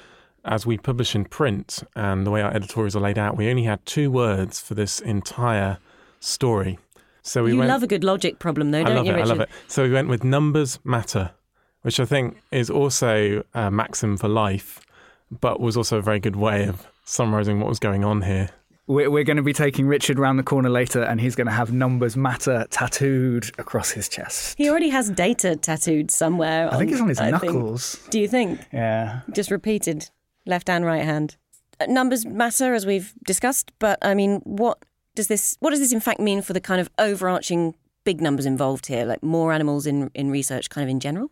As 0.44 0.66
we 0.66 0.76
publish 0.76 1.14
in 1.14 1.24
print 1.24 1.82
and 1.96 2.26
the 2.26 2.30
way 2.30 2.42
our 2.42 2.52
editorials 2.52 2.94
are 2.94 3.00
laid 3.00 3.18
out, 3.18 3.36
we 3.36 3.48
only 3.48 3.64
had 3.64 3.84
two 3.86 4.10
words 4.10 4.60
for 4.60 4.74
this 4.74 5.00
entire 5.00 5.78
story. 6.20 6.78
So 7.26 7.42
we 7.42 7.52
you 7.52 7.58
went, 7.58 7.68
love 7.68 7.82
a 7.82 7.86
good 7.86 8.04
logic 8.04 8.38
problem, 8.38 8.70
though, 8.70 8.84
don't 8.84 8.96
love 8.96 9.06
you, 9.06 9.12
it, 9.12 9.16
Richard? 9.16 9.26
I 9.26 9.28
love 9.30 9.40
it. 9.40 9.48
So 9.66 9.82
we 9.82 9.90
went 9.90 10.08
with 10.08 10.22
numbers 10.22 10.78
matter, 10.84 11.30
which 11.80 11.98
I 11.98 12.04
think 12.04 12.36
is 12.52 12.68
also 12.68 13.42
a 13.54 13.70
maxim 13.70 14.18
for 14.18 14.28
life, 14.28 14.80
but 15.30 15.58
was 15.58 15.74
also 15.76 15.96
a 15.96 16.02
very 16.02 16.20
good 16.20 16.36
way 16.36 16.66
of 16.66 16.86
summarising 17.04 17.60
what 17.60 17.68
was 17.68 17.78
going 17.78 18.04
on 18.04 18.22
here. 18.22 18.50
We're, 18.86 19.10
we're 19.10 19.24
going 19.24 19.38
to 19.38 19.42
be 19.42 19.54
taking 19.54 19.86
Richard 19.86 20.18
round 20.18 20.38
the 20.38 20.42
corner 20.42 20.68
later, 20.68 21.02
and 21.02 21.18
he's 21.18 21.34
going 21.34 21.46
to 21.46 21.52
have 21.52 21.72
numbers 21.72 22.14
matter 22.14 22.66
tattooed 22.68 23.50
across 23.58 23.90
his 23.90 24.10
chest. 24.10 24.54
He 24.58 24.68
already 24.68 24.90
has 24.90 25.08
data 25.08 25.56
tattooed 25.56 26.10
somewhere. 26.10 26.68
I 26.70 26.76
think 26.76 26.92
it's 26.92 27.00
on 27.00 27.08
his 27.08 27.18
I 27.18 27.30
knuckles. 27.30 27.94
Think. 27.94 28.10
Do 28.10 28.20
you 28.20 28.28
think? 28.28 28.60
Yeah. 28.70 29.20
Just 29.32 29.50
repeated, 29.50 30.10
left 30.44 30.68
and 30.68 30.84
right 30.84 31.02
hand. 31.02 31.38
Uh, 31.80 31.86
numbers 31.86 32.26
matter, 32.26 32.74
as 32.74 32.84
we've 32.84 33.14
discussed, 33.24 33.72
but 33.78 33.98
I 34.02 34.12
mean, 34.12 34.42
what 34.44 34.78
does 35.14 35.28
this? 35.28 35.56
What 35.60 35.70
does 35.70 35.80
this 35.80 35.92
in 35.92 36.00
fact 36.00 36.20
mean 36.20 36.42
for 36.42 36.52
the 36.52 36.60
kind 36.60 36.80
of 36.80 36.90
overarching 36.98 37.74
big 38.04 38.20
numbers 38.20 38.46
involved 38.46 38.86
here, 38.86 39.04
like 39.04 39.22
more 39.22 39.52
animals 39.52 39.86
in 39.86 40.10
in 40.14 40.30
research, 40.30 40.70
kind 40.70 40.84
of 40.84 40.90
in 40.90 41.00
general? 41.00 41.30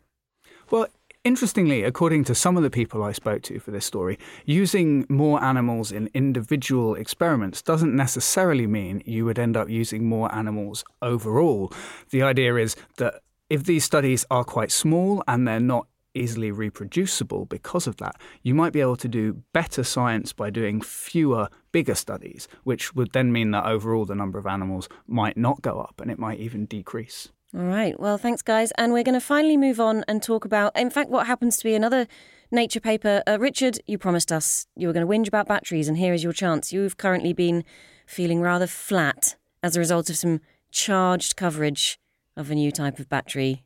Well, 0.71 0.87
Interestingly, 1.25 1.85
according 1.85 2.25
to 2.25 2.35
some 2.35 2.57
of 2.57 2.65
the 2.65 2.71
people 2.71 3.05
I 3.05 3.13
spoke 3.13 3.43
to 3.43 3.61
for 3.61 3.71
this 3.71 3.85
story, 3.85 4.19
using 4.45 5.07
more 5.09 5.41
animals 5.41 5.93
in 5.93 6.11
individual 6.15 6.97
experiments 6.97 7.63
doesn't 7.63 7.95
necessarily 7.95 8.67
mean 8.67 9.05
you 9.07 9.25
would 9.27 9.39
end 9.39 9.57
up 9.57 9.71
using 9.71 10.05
more 10.05 10.35
animals 10.35 10.83
overall. 11.01 11.73
The 12.11 12.23
idea 12.23 12.57
is 12.57 12.75
that 12.97 13.23
if 13.49 13.63
these 13.63 13.85
studies 13.85 14.27
are 14.33 14.43
quite 14.43 14.73
small 14.73 15.23
and 15.29 15.47
they're 15.47 15.61
not 15.61 15.87
easily 16.13 16.51
reproducible 16.51 17.45
because 17.45 17.87
of 17.87 17.99
that, 17.99 18.21
you 18.43 18.53
might 18.53 18.73
be 18.73 18.81
able 18.81 18.97
to 18.97 19.09
do 19.09 19.45
better 19.53 19.85
science 19.85 20.33
by 20.33 20.51
doing 20.51 20.81
fewer, 20.81 21.49
bigger 21.73 21.95
studies, 21.95 22.49
which 22.65 22.95
would 22.95 23.13
then 23.13 23.33
mean 23.33 23.51
that 23.51 23.67
overall 23.67 24.05
the 24.05 24.15
number 24.15 24.39
of 24.39 24.47
animals 24.47 24.89
might 25.07 25.37
not 25.37 25.63
go 25.63 25.81
up 25.81 26.01
and 26.01 26.11
it 26.11 26.19
might 26.19 26.39
even 26.39 26.67
decrease. 26.67 27.31
All 27.55 27.65
right. 27.65 27.99
Well, 27.99 28.17
thanks, 28.17 28.41
guys. 28.41 28.73
And 28.79 28.93
we're 28.93 29.03
going 29.03 29.19
to 29.19 29.21
finally 29.21 29.57
move 29.57 29.79
on 29.79 30.05
and 30.09 30.23
talk 30.23 30.45
about, 30.45 30.79
in 30.79 30.89
fact, 30.89 31.11
what 31.11 31.27
happens 31.27 31.59
to 31.59 31.65
be 31.65 31.75
another 31.75 32.07
Nature 32.55 32.81
paper. 32.81 33.23
Uh, 33.27 33.39
Richard, 33.41 33.79
you 33.87 33.97
promised 33.97 34.31
us 34.31 34.67
you 34.77 34.87
were 34.87 34.93
going 34.93 35.07
to 35.07 35.11
whinge 35.11 35.27
about 35.27 35.49
batteries, 35.49 35.89
and 35.89 35.97
here 35.97 36.13
is 36.13 36.23
your 36.23 36.35
chance. 36.35 36.71
You've 36.71 36.99
currently 36.99 37.33
been 37.33 37.65
feeling 38.07 38.43
rather 38.43 38.67
flat 38.67 39.37
as 39.63 39.75
a 39.75 39.81
result 39.81 40.11
of 40.11 40.19
some 40.19 40.41
charged 40.71 41.35
coverage 41.35 41.99
of 42.37 42.51
a 42.51 42.55
new 42.55 42.71
type 42.71 42.99
of 42.99 43.09
battery. 43.09 43.65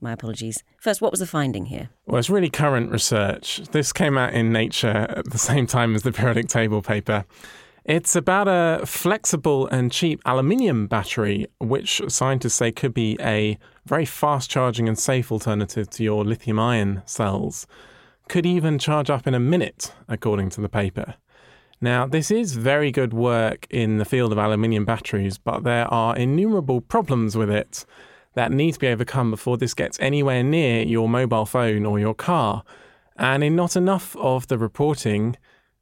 My 0.00 0.12
apologies. 0.12 0.64
First, 0.78 1.02
what 1.02 1.10
was 1.10 1.20
the 1.20 1.26
finding 1.26 1.66
here? 1.66 1.90
Well, 2.06 2.18
it's 2.18 2.30
really 2.30 2.48
current 2.48 2.90
research. 2.90 3.60
This 3.72 3.92
came 3.92 4.16
out 4.16 4.32
in 4.32 4.52
Nature 4.52 5.06
at 5.10 5.30
the 5.30 5.38
same 5.50 5.66
time 5.66 5.94
as 5.94 6.02
the 6.02 6.12
periodic 6.12 6.48
table 6.48 6.80
paper. 6.80 7.24
It's 7.84 8.14
about 8.14 8.46
a 8.48 8.86
flexible 8.86 9.66
and 9.66 9.90
cheap 9.90 10.20
aluminium 10.24 10.86
battery, 10.86 11.46
which 11.58 12.00
scientists 12.08 12.54
say 12.54 12.72
could 12.72 12.94
be 12.94 13.16
a 13.20 13.58
very 13.86 14.04
fast 14.04 14.50
charging 14.50 14.88
and 14.88 14.98
safe 14.98 15.32
alternative 15.32 15.90
to 15.90 16.04
your 16.04 16.24
lithium 16.24 16.58
ion 16.58 17.02
cells. 17.04 17.66
Could 18.28 18.46
even 18.46 18.78
charge 18.78 19.10
up 19.10 19.26
in 19.26 19.34
a 19.34 19.40
minute, 19.40 19.92
according 20.08 20.50
to 20.50 20.60
the 20.60 20.68
paper. 20.68 21.14
Now, 21.80 22.06
this 22.06 22.30
is 22.30 22.54
very 22.54 22.90
good 22.92 23.14
work 23.14 23.66
in 23.70 23.96
the 23.96 24.04
field 24.04 24.32
of 24.32 24.38
aluminium 24.38 24.84
batteries, 24.84 25.38
but 25.38 25.64
there 25.64 25.86
are 25.92 26.14
innumerable 26.14 26.82
problems 26.82 27.36
with 27.36 27.50
it 27.50 27.86
that 28.34 28.52
need 28.52 28.72
to 28.72 28.78
be 28.78 28.88
overcome 28.88 29.30
before 29.30 29.56
this 29.56 29.74
gets 29.74 29.98
anywhere 30.00 30.42
near 30.42 30.82
your 30.82 31.08
mobile 31.08 31.46
phone 31.46 31.84
or 31.84 31.98
your 31.98 32.14
car. 32.14 32.62
And 33.16 33.42
in 33.42 33.56
not 33.56 33.76
enough 33.76 34.16
of 34.16 34.46
the 34.46 34.58
reporting, 34.58 35.36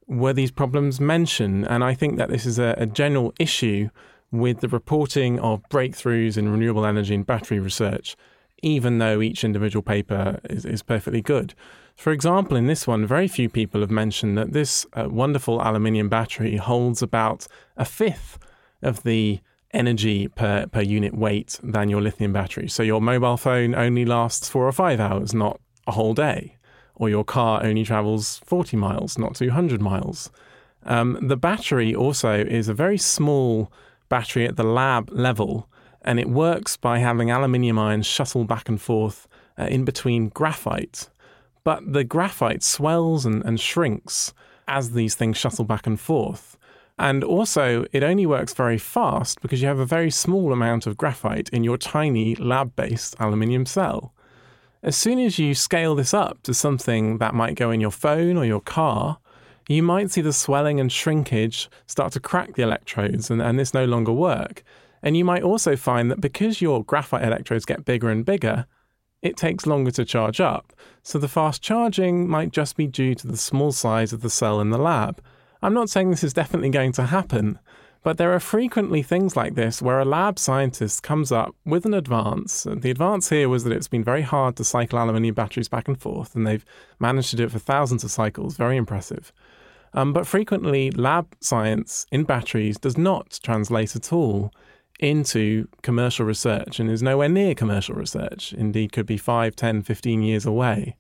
were 0.07 0.33
these 0.33 0.51
problems 0.51 1.01
mentioned? 1.01 1.67
And 1.69 1.85
I 1.85 1.95
think 1.95 2.17
that 2.17 2.31
this 2.31 2.47
is 2.47 2.59
a, 2.59 2.75
a 2.79 2.87
general 2.87 3.33
issue 3.39 3.91
with 4.31 4.61
the 4.61 4.69
reporting 4.69 5.39
of 5.41 5.63
breakthroughs 5.69 6.37
in 6.37 6.49
renewable 6.51 6.85
energy 6.85 7.15
and 7.15 7.27
battery 7.27 7.61
research, 7.61 8.17
even 8.63 8.99
though 8.99 9.21
each 9.21 9.45
individual 9.45 9.83
paper 9.83 10.41
is, 10.45 10.65
is 10.65 10.83
perfectly 10.83 11.21
good. 11.21 11.55
For 11.97 12.13
example, 12.13 12.57
in 12.57 12.67
this 12.67 12.87
one, 12.87 13.07
very 13.07 13.29
few 13.29 13.49
people 13.49 13.81
have 13.81 13.91
mentioned 13.91 14.39
that 14.39 14.53
this 14.53 14.87
uh, 14.93 15.09
wonderful 15.09 15.61
aluminium 15.61 16.09
battery 16.09 16.57
holds 16.57 17.03
about 17.03 17.47
a 17.77 17.85
fifth 17.85 18.39
of 18.83 19.03
the 19.03 19.41
energy 19.73 20.29
per, 20.29 20.67
per 20.67 20.81
unit 20.81 21.15
weight 21.15 21.59
than 21.63 21.89
your 21.89 22.01
lithium 22.01 22.33
battery. 22.33 22.69
So 22.69 22.83
your 22.83 23.01
mobile 23.01 23.37
phone 23.37 23.75
only 23.75 24.05
lasts 24.05 24.49
four 24.49 24.67
or 24.67 24.73
five 24.73 25.01
hours, 25.01 25.35
not 25.35 25.61
a 25.87 25.93
whole 25.93 26.15
day 26.15 26.59
or 26.99 27.09
your 27.09 27.25
car 27.25 27.65
only 27.65 27.85
travels 27.85 28.41
40 28.45 28.77
miles, 28.77 29.19
not 29.19 29.37
200 29.37 29.81
miles. 29.81 30.31
Um, 30.85 31.19
the 31.23 31.37
battery 31.37 31.95
also 31.95 32.45
is 32.45 32.69
a 32.69 32.75
very 32.75 32.99
small 32.99 33.73
battery 34.09 34.47
at 34.47 34.57
the 34.57 34.65
lab 34.65 35.11
level, 35.11 35.69
and 36.03 36.19
it 36.19 36.29
works 36.29 36.77
by 36.77 36.99
having 36.99 37.31
aluminium 37.31 37.79
ions 37.79 38.07
shuttle 38.07 38.45
back 38.45 38.69
and 38.69 38.81
forth 38.81 39.29
uh, 39.59 39.65
in 39.65 39.85
between 39.85 40.29
graphite. 40.29 41.09
But 41.65 41.93
the 41.93 42.05
graphite 42.05 42.63
swells 42.63 43.25
and, 43.25 43.45
and 43.45 43.61
shrinks 43.61 44.33
as 44.67 44.93
these 44.93 45.15
things 45.15 45.37
shuttle 45.37 45.65
back 45.65 45.87
and 45.87 45.99
forth. 45.99 46.58
And 46.99 47.23
also, 47.23 47.87
it 47.93 48.03
only 48.03 48.27
works 48.27 48.53
very 48.53 48.79
fast 48.79 49.41
because 49.41 49.63
you 49.63 49.69
have 49.69 49.79
a 49.79 49.87
very 49.87 50.11
small 50.11 50.53
amount 50.53 50.87
of 50.87 50.97
graphite 50.97 51.49
in 51.51 51.63
your 51.63 51.77
tiny 51.77 52.35
lab 52.35 52.75
based 52.75 53.15
aluminium 53.21 53.67
cell. 53.67 54.13
As 54.83 54.97
soon 54.97 55.19
as 55.19 55.39
you 55.39 55.55
scale 55.55 55.95
this 55.95 56.15
up 56.15 56.43
to 56.43 56.55
something 56.55 57.19
that 57.19 57.35
might 57.35 57.57
go 57.57 57.71
in 57.71 57.81
your 57.81 57.91
phone 57.91 58.37
or 58.37 58.45
your 58.45 58.61
car, 58.61 59.19
you 59.69 59.83
might 59.83 60.11
see 60.11 60.21
the 60.21 60.33
swelling 60.33 60.81
and 60.81 60.91
shrinkage 60.91 61.69
start 61.87 62.13
to 62.13 62.21
crack 62.21 62.55
the 62.55 62.63
electrodes 62.63 63.31
and, 63.31 63.43
and 63.43 63.59
this 63.59 63.75
no 63.75 63.85
longer 63.85 64.13
work. 64.13 64.63
And 65.03 65.17
you 65.17 65.25
might 65.25 65.43
also 65.43 65.77
find 65.77 66.11
that 66.11 66.21
because 66.21 66.61
your 66.61 66.83
graphite 66.83 67.25
electrodes 67.25 67.65
get 67.65 67.85
bigger 67.85 68.09
and 68.09 68.25
bigger, 68.25 68.67
it 69.23 69.37
takes 69.37 69.67
longer 69.67 69.91
to 69.93 70.05
charge 70.05 70.41
up. 70.41 70.73
So 71.03 71.19
the 71.19 71.29
fast 71.29 71.63
charging 71.63 72.29
might 72.29 72.51
just 72.53 72.77
be 72.77 72.87
due 72.87 73.15
to 73.17 73.27
the 73.27 73.37
small 73.37 73.73
size 73.73 74.13
of 74.13 74.23
the 74.23 74.31
cell 74.31 74.61
in 74.61 74.71
the 74.71 74.79
lab. 74.79 75.21
I'm 75.63 75.75
not 75.75 75.91
saying 75.91 76.11
this 76.11 76.25
is 76.25 76.33
definitely 76.33 76.71
going 76.71 76.93
to 76.93 77.07
happen, 77.07 77.59
but 78.03 78.17
there 78.17 78.33
are 78.33 78.41
frequently 78.41 79.03
things 79.03 79.37
like 79.37 79.55
this 79.55 79.83
where 79.83 79.99
a 79.99 80.05
lab 80.05 80.39
scientist 80.39 81.03
comes 81.03 81.33
up 81.33 81.55
with 81.65 81.85
an 81.85 81.95
advance. 81.95 82.63
The 82.63 82.91
advance 82.91 83.29
here 83.29 83.49
was 83.49 83.65
that 83.65 83.73
it's 83.73 83.89
been 83.89 84.05
very 84.05 84.23
hard 84.23 84.57
to 84.57 84.65
cycle 84.65 84.99
aluminium 84.99 85.35
batteries 85.35 85.69
back 85.69 85.89
and 85.89 86.01
forth, 86.01 86.35
and 86.35 86.47
they've 86.47 86.65
managed 87.01 87.31
to 87.31 87.37
do 87.37 87.45
it 87.45 87.51
for 87.51 87.59
thousands 87.59 88.05
of 88.05 88.11
cycles. 88.11 88.57
Very 88.57 88.77
impressive. 88.77 89.33
Um, 89.95 90.13
but 90.13 90.27
frequently, 90.27 90.91
lab 90.93 91.35
science 91.41 92.07
in 92.13 92.25
batteries 92.25 92.79
does 92.79 92.97
not 92.97 93.41
translate 93.43 93.97
at 93.97 94.13
all 94.13 94.53
into 95.01 95.69
commercial 95.83 96.27
research 96.27 96.81
and 96.81 96.91
is 96.91 97.03
nowhere 97.03 97.29
near 97.29 97.55
commercial 97.55 97.95
research. 97.95 98.53
Indeed, 98.53 98.93
could 98.93 99.07
be 99.07 99.17
5, 99.17 99.57
10, 99.57 99.83
15 99.83 100.23
years 100.23 100.45
away. 100.45 100.97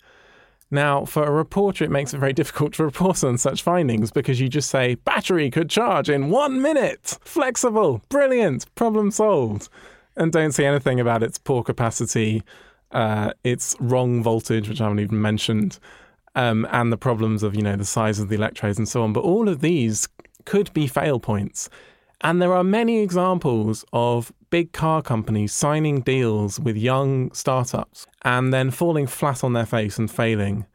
Now, 0.71 1.07
for 1.07 1.25
a 1.25 1.31
reporter, 1.31 1.85
it 1.85 1.91
makes 1.91 2.13
it 2.13 2.19
very 2.19 2.35
difficult 2.35 2.75
to 2.75 2.85
report 2.85 3.25
on 3.25 3.39
such 3.39 3.63
findings 3.63 4.11
because 4.11 4.41
you 4.41 4.49
just 4.49 4.71
say, 4.71 4.97
battery 4.97 5.51
could 5.51 5.71
charge 5.71 6.11
in 6.11 6.29
one 6.29 6.61
minute, 6.61 7.19
flexible, 7.23 8.03
brilliant, 8.11 8.73
problem 8.75 9.11
solved, 9.11 9.69
and 10.17 10.31
don't 10.31 10.53
say 10.53 10.67
anything 10.67 11.01
about 11.01 11.23
its 11.23 11.39
poor 11.39 11.63
capacity, 11.63 12.43
uh, 12.93 13.33
its 13.45 13.77
wrong 13.81 14.23
voltage, 14.23 14.69
which 14.69 14.81
I 14.81 14.85
haven't 14.85 15.01
even 15.01 15.23
mentioned, 15.23 15.79
um, 16.35 16.67
and 16.71 16.93
the 16.93 16.99
problems 16.99 17.43
of, 17.43 17.55
you 17.55 17.63
know, 17.63 17.77
the 17.77 17.85
size 17.87 18.19
of 18.19 18.29
the 18.29 18.37
electrodes 18.37 18.79
and 18.79 18.89
so 18.89 19.03
on. 19.03 19.15
But 19.15 19.25
all 19.25 19.49
of 19.49 19.61
these 19.61 20.07
could 20.45 20.73
be 20.75 20.87
fail 20.87 21.19
points. 21.19 21.71
And 22.21 22.43
there 22.43 22.53
are 22.53 22.65
many 22.65 22.99
examples 22.99 23.85
of 23.93 24.33
big 24.51 24.73
car 24.73 25.03
companies 25.03 25.53
signing 25.53 26.01
deals 26.01 26.59
with 26.59 26.77
young 26.77 27.33
startups 27.33 28.07
and 28.23 28.53
then 28.53 28.71
falling 28.71 29.07
flat 29.07 29.45
on 29.45 29.53
their 29.53 29.67
face 29.67 29.99
and 29.99 30.11
failing. 30.11 30.67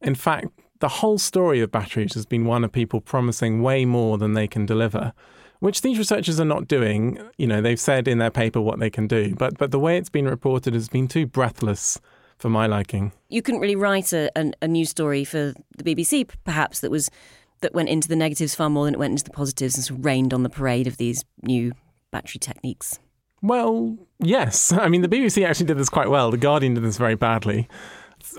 In 0.00 0.14
fact, 0.14 0.48
the 0.80 0.88
whole 0.88 1.18
story 1.18 1.60
of 1.60 1.70
batteries 1.70 2.14
has 2.14 2.26
been 2.26 2.44
one 2.44 2.64
of 2.64 2.72
people 2.72 3.00
promising 3.00 3.62
way 3.62 3.84
more 3.84 4.18
than 4.18 4.34
they 4.34 4.46
can 4.46 4.66
deliver, 4.66 5.12
which 5.60 5.82
these 5.82 5.98
researchers 5.98 6.38
are 6.40 6.44
not 6.44 6.68
doing. 6.68 7.18
You 7.36 7.46
know, 7.46 7.60
they've 7.60 7.80
said 7.80 8.08
in 8.08 8.18
their 8.18 8.30
paper 8.30 8.60
what 8.60 8.78
they 8.78 8.90
can 8.90 9.06
do, 9.06 9.34
but 9.34 9.58
but 9.58 9.70
the 9.70 9.78
way 9.78 9.96
it's 9.96 10.10
been 10.10 10.26
reported 10.26 10.74
has 10.74 10.88
been 10.88 11.08
too 11.08 11.26
breathless 11.26 12.00
for 12.38 12.50
my 12.50 12.66
liking. 12.66 13.12
You 13.28 13.40
couldn't 13.40 13.60
really 13.60 13.76
write 13.76 14.12
a, 14.12 14.30
a, 14.36 14.52
a 14.62 14.68
news 14.68 14.90
story 14.90 15.24
for 15.24 15.54
the 15.78 15.84
BBC, 15.84 16.28
perhaps 16.44 16.80
that 16.80 16.90
was 16.90 17.10
that 17.60 17.74
went 17.74 17.88
into 17.88 18.08
the 18.08 18.16
negatives 18.16 18.54
far 18.54 18.70
more 18.70 18.84
than 18.84 18.94
it 18.94 18.98
went 18.98 19.12
into 19.12 19.24
the 19.24 19.30
positives 19.30 19.74
and 19.74 19.84
sort 19.84 19.98
of 19.98 20.04
rained 20.04 20.34
on 20.34 20.42
the 20.42 20.50
parade 20.50 20.86
of 20.86 20.96
these 20.96 21.24
new 21.42 21.72
battery 22.10 22.38
techniques. 22.38 22.98
Well, 23.42 23.96
yes. 24.18 24.72
I 24.72 24.88
mean, 24.88 25.02
the 25.02 25.08
BBC 25.08 25.46
actually 25.46 25.66
did 25.66 25.78
this 25.78 25.88
quite 25.88 26.10
well. 26.10 26.30
The 26.30 26.36
Guardian 26.36 26.74
did 26.74 26.84
this 26.84 26.98
very 26.98 27.14
badly. 27.14 27.68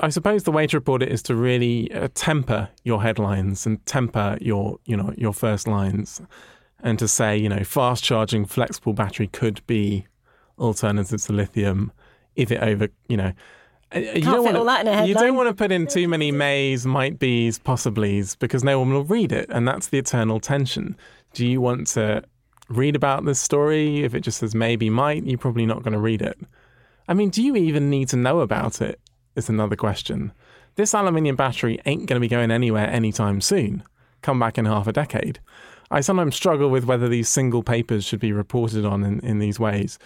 I 0.01 0.09
suppose 0.09 0.43
the 0.43 0.51
way 0.51 0.67
to 0.67 0.77
report 0.77 1.01
it 1.01 1.09
is 1.09 1.21
to 1.23 1.35
really 1.35 1.91
uh, 1.93 2.09
temper 2.13 2.69
your 2.83 3.01
headlines 3.01 3.65
and 3.65 3.83
temper 3.85 4.37
your, 4.41 4.79
you 4.85 4.97
know, 4.97 5.13
your 5.17 5.33
first 5.33 5.67
lines, 5.67 6.21
and 6.83 6.99
to 6.99 7.07
say, 7.07 7.37
you 7.37 7.47
know, 7.47 7.63
fast 7.63 8.03
charging 8.03 8.45
flexible 8.45 8.93
battery 8.93 9.27
could 9.27 9.65
be 9.65 10.05
alternative 10.59 11.21
to 11.23 11.33
lithium 11.33 11.91
if 12.35 12.51
it 12.51 12.61
over, 12.61 12.89
you 13.07 13.17
know, 13.17 13.31
uh, 13.95 13.99
you 13.99 14.21
don't, 14.21 14.43
want 14.43 15.07
you 15.07 15.13
don't 15.13 15.35
want 15.35 15.47
to 15.47 15.53
put 15.53 15.71
in 15.71 15.87
too 15.87 16.07
many 16.07 16.31
mays, 16.45 16.85
might 16.85 17.19
be's, 17.19 17.57
possiblies 17.57 18.37
because 18.37 18.63
no 18.63 18.79
one 18.79 18.91
will 18.91 19.05
read 19.05 19.31
it, 19.31 19.49
and 19.49 19.67
that's 19.67 19.87
the 19.87 19.97
eternal 19.97 20.39
tension. 20.39 20.97
Do 21.33 21.47
you 21.47 21.61
want 21.61 21.87
to 21.87 22.23
read 22.67 22.95
about 22.95 23.25
this 23.25 23.39
story? 23.39 24.03
If 24.03 24.13
it 24.13 24.21
just 24.21 24.39
says 24.39 24.53
maybe, 24.53 24.89
might, 24.89 25.23
you're 25.23 25.37
probably 25.37 25.65
not 25.65 25.83
going 25.83 25.93
to 25.93 25.99
read 25.99 26.21
it. 26.21 26.37
I 27.07 27.13
mean, 27.13 27.29
do 27.29 27.41
you 27.41 27.55
even 27.55 27.89
need 27.89 28.09
to 28.09 28.17
know 28.17 28.41
about 28.41 28.81
it? 28.81 28.99
Is 29.35 29.49
another 29.49 29.75
question. 29.75 30.33
This 30.75 30.93
aluminium 30.93 31.35
battery 31.35 31.79
ain't 31.85 32.07
going 32.07 32.17
to 32.17 32.19
be 32.19 32.27
going 32.27 32.51
anywhere 32.51 32.89
anytime 32.89 33.39
soon. 33.39 33.83
Come 34.21 34.39
back 34.39 34.57
in 34.57 34.65
half 34.65 34.87
a 34.87 34.91
decade. 34.91 35.39
I 35.89 36.01
sometimes 36.01 36.35
struggle 36.35 36.69
with 36.69 36.83
whether 36.83 37.07
these 37.07 37.29
single 37.29 37.63
papers 37.63 38.03
should 38.03 38.19
be 38.19 38.33
reported 38.33 38.83
on 38.83 39.03
in, 39.03 39.19
in 39.21 39.39
these 39.39 39.59
ways. 39.59 39.97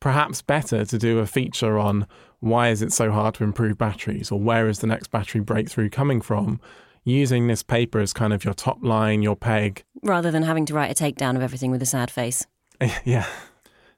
Perhaps 0.00 0.42
better 0.42 0.84
to 0.84 0.98
do 0.98 1.18
a 1.18 1.26
feature 1.26 1.78
on 1.78 2.06
why 2.40 2.68
is 2.68 2.82
it 2.82 2.92
so 2.92 3.10
hard 3.10 3.34
to 3.34 3.44
improve 3.44 3.78
batteries 3.78 4.30
or 4.30 4.38
where 4.38 4.68
is 4.68 4.78
the 4.78 4.86
next 4.86 5.10
battery 5.10 5.40
breakthrough 5.40 5.90
coming 5.90 6.20
from 6.20 6.60
using 7.04 7.46
this 7.46 7.62
paper 7.62 7.98
as 7.98 8.12
kind 8.12 8.32
of 8.32 8.44
your 8.44 8.54
top 8.54 8.78
line 8.82 9.22
your 9.22 9.36
peg. 9.36 9.82
Rather 10.02 10.30
than 10.30 10.42
having 10.42 10.66
to 10.66 10.74
write 10.74 10.90
a 10.90 11.02
takedown 11.02 11.36
of 11.36 11.42
everything 11.42 11.70
with 11.70 11.82
a 11.82 11.86
sad 11.86 12.10
face. 12.10 12.46
Yeah. 13.04 13.26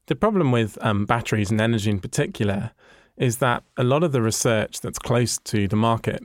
The 0.06 0.16
problem 0.16 0.50
with 0.50 0.76
um, 0.80 1.04
batteries 1.04 1.50
and 1.50 1.60
energy 1.60 1.90
in 1.90 2.00
particular 2.00 2.72
is 3.16 3.36
that 3.36 3.62
a 3.76 3.84
lot 3.84 4.02
of 4.02 4.10
the 4.10 4.22
research 4.22 4.80
that's 4.80 4.98
close 4.98 5.38
to 5.38 5.68
the 5.68 5.76
market 5.76 6.24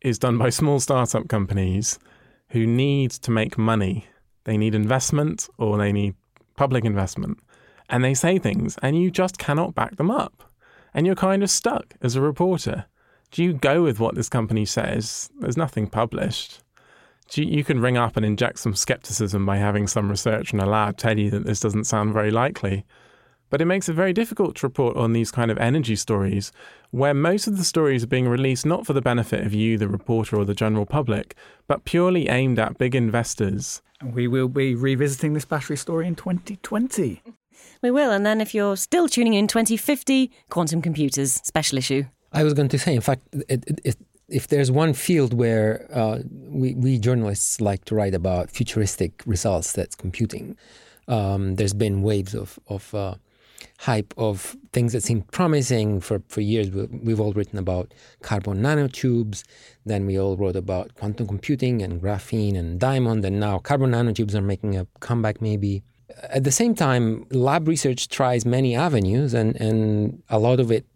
is 0.00 0.18
done 0.18 0.36
by 0.36 0.50
small 0.60 0.80
startup 0.80 1.28
companies 1.28 1.98
who 2.48 2.66
need 2.66 3.12
to 3.12 3.30
make 3.30 3.56
money. 3.56 4.06
They 4.44 4.58
need 4.58 4.74
investment 4.74 5.48
or 5.56 5.78
they 5.78 5.92
need 5.92 6.16
public 6.56 6.84
investment 6.84 7.38
and 7.88 8.04
they 8.04 8.14
say 8.14 8.38
things 8.38 8.78
and 8.82 9.00
you 9.00 9.10
just 9.10 9.38
cannot 9.38 9.74
back 9.74 9.96
them 9.96 10.10
up 10.10 10.44
and 10.94 11.06
you're 11.06 11.16
kind 11.16 11.42
of 11.42 11.50
stuck 11.50 11.94
as 12.00 12.14
a 12.14 12.20
reporter. 12.20 12.86
Do 13.30 13.42
you 13.42 13.52
go 13.52 13.82
with 13.82 13.98
what 13.98 14.14
this 14.14 14.28
company 14.28 14.64
says? 14.64 15.28
There's 15.40 15.56
nothing 15.56 15.88
published. 15.88 16.62
You, 17.32 17.44
you, 17.44 17.64
can 17.64 17.80
ring 17.80 17.96
up 17.96 18.16
and 18.16 18.24
inject 18.24 18.60
some 18.60 18.76
skepticism 18.76 19.44
by 19.44 19.56
having 19.56 19.88
some 19.88 20.08
research 20.08 20.52
in 20.52 20.60
a 20.60 20.66
lab 20.66 20.96
tell 20.96 21.18
you 21.18 21.30
that 21.30 21.44
this 21.44 21.58
doesn't 21.58 21.84
sound 21.84 22.12
very 22.12 22.30
likely. 22.30 22.84
But 23.50 23.60
it 23.60 23.64
makes 23.64 23.88
it 23.88 23.94
very 23.94 24.12
difficult 24.12 24.56
to 24.56 24.66
report 24.66 24.96
on 24.96 25.12
these 25.12 25.30
kind 25.30 25.50
of 25.50 25.58
energy 25.58 25.96
stories, 25.96 26.52
where 26.90 27.14
most 27.14 27.46
of 27.46 27.56
the 27.56 27.64
stories 27.64 28.04
are 28.04 28.08
being 28.08 28.28
released 28.28 28.66
not 28.66 28.86
for 28.86 28.92
the 28.92 29.02
benefit 29.02 29.44
of 29.44 29.54
you, 29.54 29.78
the 29.78 29.88
reporter, 29.88 30.36
or 30.36 30.44
the 30.44 30.54
general 30.54 30.86
public, 30.86 31.34
but 31.66 31.84
purely 31.84 32.28
aimed 32.28 32.58
at 32.58 32.78
big 32.78 32.94
investors. 32.94 33.82
We 34.02 34.28
will 34.28 34.48
be 34.48 34.74
revisiting 34.74 35.32
this 35.32 35.44
battery 35.44 35.76
story 35.76 36.06
in 36.06 36.14
2020. 36.14 37.22
We 37.82 37.90
will. 37.90 38.10
And 38.10 38.24
then 38.24 38.40
if 38.40 38.54
you're 38.54 38.76
still 38.76 39.08
tuning 39.08 39.34
in 39.34 39.46
2050, 39.46 40.30
Quantum 40.50 40.82
Computers, 40.82 41.40
special 41.44 41.78
issue. 41.78 42.04
I 42.32 42.42
was 42.42 42.54
going 42.54 42.68
to 42.68 42.78
say, 42.78 42.94
in 42.94 43.00
fact, 43.00 43.22
it, 43.48 43.64
it, 43.66 43.80
it, 43.84 43.96
if 44.28 44.48
there's 44.48 44.70
one 44.70 44.92
field 44.92 45.34
where 45.34 45.86
uh, 45.92 46.20
we, 46.48 46.74
we 46.74 46.98
journalists 46.98 47.60
like 47.60 47.84
to 47.86 47.94
write 47.94 48.14
about 48.14 48.50
futuristic 48.50 49.22
results, 49.26 49.72
that's 49.72 49.94
computing. 49.94 50.56
Um, 51.06 51.56
there's 51.56 51.74
been 51.74 52.02
waves 52.02 52.34
of, 52.34 52.58
of 52.68 52.94
uh, 52.94 53.14
hype 53.80 54.14
of 54.16 54.56
things 54.72 54.92
that 54.92 55.02
seem 55.02 55.22
promising 55.22 56.00
for, 56.00 56.22
for 56.28 56.40
years. 56.40 56.70
We've 56.70 57.20
all 57.20 57.32
written 57.32 57.58
about 57.58 57.92
carbon 58.22 58.62
nanotubes. 58.62 59.42
Then 59.84 60.06
we 60.06 60.18
all 60.18 60.36
wrote 60.36 60.56
about 60.56 60.94
quantum 60.94 61.26
computing 61.26 61.82
and 61.82 62.00
graphene 62.00 62.56
and 62.56 62.80
diamond. 62.80 63.24
And 63.24 63.40
now 63.40 63.58
carbon 63.58 63.92
nanotubes 63.92 64.34
are 64.34 64.42
making 64.42 64.76
a 64.76 64.86
comeback, 65.00 65.40
maybe. 65.40 65.82
At 66.22 66.44
the 66.44 66.52
same 66.52 66.74
time, 66.74 67.26
lab 67.30 67.68
research 67.68 68.08
tries 68.08 68.44
many 68.44 68.74
avenues, 68.74 69.34
and, 69.34 69.56
and 69.56 70.22
a 70.28 70.38
lot 70.38 70.60
of 70.60 70.70
it 70.70 70.86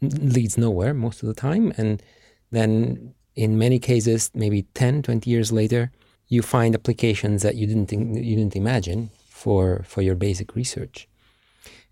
leads 0.00 0.56
nowhere 0.58 0.94
most 0.94 1.22
of 1.22 1.28
the 1.28 1.34
time. 1.34 1.72
And 1.76 2.02
then 2.50 3.14
in 3.34 3.58
many 3.58 3.78
cases, 3.78 4.30
maybe 4.34 4.62
10, 4.74 5.02
20 5.02 5.28
years 5.28 5.50
later, 5.50 5.90
you 6.28 6.42
find 6.42 6.74
applications 6.74 7.42
that 7.42 7.56
you 7.56 7.66
didn't, 7.66 7.92
you 7.92 8.36
didn't 8.36 8.56
imagine 8.56 9.10
for, 9.28 9.84
for 9.86 10.02
your 10.02 10.14
basic 10.14 10.54
research. 10.54 11.08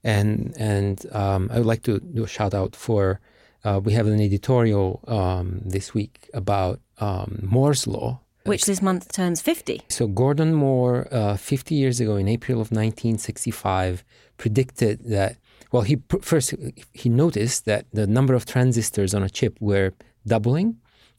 And 0.05 0.55
and 0.59 1.07
um, 1.13 1.49
I 1.53 1.59
would 1.59 1.67
like 1.67 1.83
to 1.85 2.01
do 2.01 2.25
a 2.25 2.29
shout 2.29 2.55
out 2.55 2.75
for 2.75 3.21
uh, 3.65 3.81
we 3.83 3.93
have 3.93 4.07
an 4.07 4.21
editorial 4.21 5.01
um, 5.07 5.61
this 5.65 5.95
week 5.95 6.29
about 6.35 6.81
um, 6.99 7.39
Moore's 7.43 7.87
law. 7.87 8.21
Which 8.45 8.65
this 8.65 8.83
month 8.83 9.13
turns 9.13 9.41
50. 9.41 9.83
So, 9.89 10.07
Gordon 10.07 10.55
Moore, 10.55 11.07
uh, 11.13 11.37
50 11.37 11.75
years 11.75 12.01
ago 12.01 12.17
in 12.17 12.29
April 12.29 12.61
of 12.61 12.71
1965, 12.71 14.05
predicted 14.37 15.05
that, 15.05 15.37
well, 15.71 15.83
he 15.83 15.99
first 16.21 16.55
he 16.93 17.09
noticed 17.09 17.65
that 17.67 17.87
the 17.93 18.07
number 18.07 18.35
of 18.35 18.45
transistors 18.45 19.15
on 19.15 19.23
a 19.23 19.31
chip 19.31 19.57
were 19.61 19.93
doubling 20.27 20.79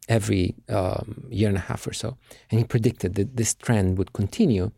every 0.09 0.55
um, 0.69 1.25
year 1.29 1.47
and 1.47 1.57
a 1.57 1.61
half 1.61 1.87
or 1.87 1.93
so. 1.93 2.17
And 2.49 2.59
he 2.59 2.65
predicted 2.65 3.15
that 3.15 3.37
this 3.37 3.53
trend 3.53 3.97
would 3.97 4.13
continue. 4.13 4.71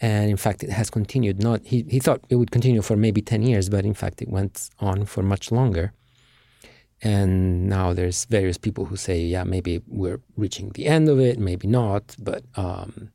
And 0.00 0.30
in 0.30 0.36
fact, 0.36 0.62
it 0.64 0.70
has 0.70 0.90
continued. 0.90 1.42
Not 1.42 1.60
he, 1.64 1.84
he 1.88 2.00
thought 2.00 2.24
it 2.28 2.36
would 2.36 2.50
continue 2.50 2.82
for 2.82 2.96
maybe 2.96 3.22
10 3.22 3.42
years, 3.42 3.68
but 3.68 3.84
in 3.84 3.94
fact, 3.94 4.20
it 4.22 4.28
went 4.28 4.70
on 4.80 5.04
for 5.04 5.22
much 5.22 5.52
longer. 5.52 5.92
And 7.02 7.68
now 7.68 7.92
there's 7.92 8.24
various 8.26 8.56
people 8.56 8.84
who 8.84 8.96
say, 8.96 9.20
yeah, 9.20 9.42
maybe 9.42 9.82
we're 9.88 10.20
reaching 10.36 10.70
the 10.70 10.86
end 10.86 11.08
of 11.08 11.18
it, 11.18 11.38
maybe 11.38 11.66
not, 11.66 12.14
but 12.18 12.44
um, 12.54 13.10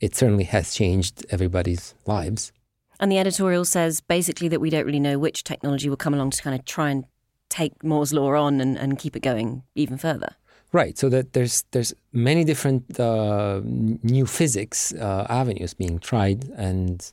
it 0.00 0.16
certainly 0.16 0.44
has 0.44 0.74
changed 0.74 1.24
everybody's 1.30 1.94
lives. 2.06 2.52
And 2.98 3.10
the 3.10 3.18
editorial 3.18 3.64
says 3.64 4.00
basically 4.00 4.48
that 4.48 4.60
we 4.60 4.68
don't 4.68 4.84
really 4.84 5.00
know 5.00 5.18
which 5.18 5.44
technology 5.44 5.88
will 5.88 5.96
come 5.96 6.12
along 6.12 6.30
to 6.30 6.42
kind 6.42 6.58
of 6.58 6.64
try 6.64 6.90
and 6.90 7.04
take 7.48 7.82
Moore's 7.84 8.12
law 8.12 8.34
on 8.34 8.60
and, 8.60 8.76
and 8.76 8.98
keep 8.98 9.16
it 9.16 9.20
going 9.20 9.62
even 9.74 9.96
further. 9.96 10.34
Right. 10.72 10.96
So 10.98 11.08
that 11.08 11.32
there's 11.32 11.64
there's 11.72 11.92
many 12.12 12.44
different 12.44 12.98
uh, 13.00 13.60
new 13.64 14.24
physics 14.26 14.92
uh, 14.92 15.26
avenues 15.28 15.74
being 15.74 15.98
tried, 15.98 16.44
and 16.56 17.10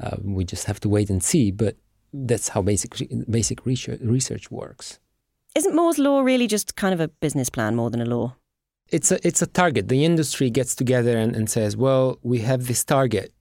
uh, 0.00 0.16
we 0.22 0.44
just 0.44 0.66
have 0.66 0.80
to 0.80 0.88
wait 0.90 1.08
and 1.08 1.22
see. 1.22 1.50
But 1.50 1.76
that's 2.12 2.48
how 2.48 2.60
basic 2.60 2.96
basic 3.30 3.64
research, 3.64 4.00
research 4.02 4.50
works. 4.50 4.98
Isn't 5.56 5.74
Moore's 5.74 5.98
law 5.98 6.20
really 6.20 6.46
just 6.46 6.76
kind 6.76 6.94
of 6.94 7.00
a 7.00 7.08
business 7.08 7.50
plan 7.50 7.74
more 7.74 7.90
than 7.90 8.00
a 8.00 8.04
law? 8.04 8.36
It's 8.88 9.10
a 9.10 9.26
it's 9.26 9.42
a 9.42 9.46
target. 9.46 9.88
The 9.88 10.04
industry 10.04 10.50
gets 10.50 10.74
together 10.74 11.16
and, 11.16 11.34
and 11.34 11.50
says, 11.50 11.76
"Well, 11.76 12.18
we 12.22 12.40
have 12.40 12.66
this 12.66 12.84
target. 12.84 13.32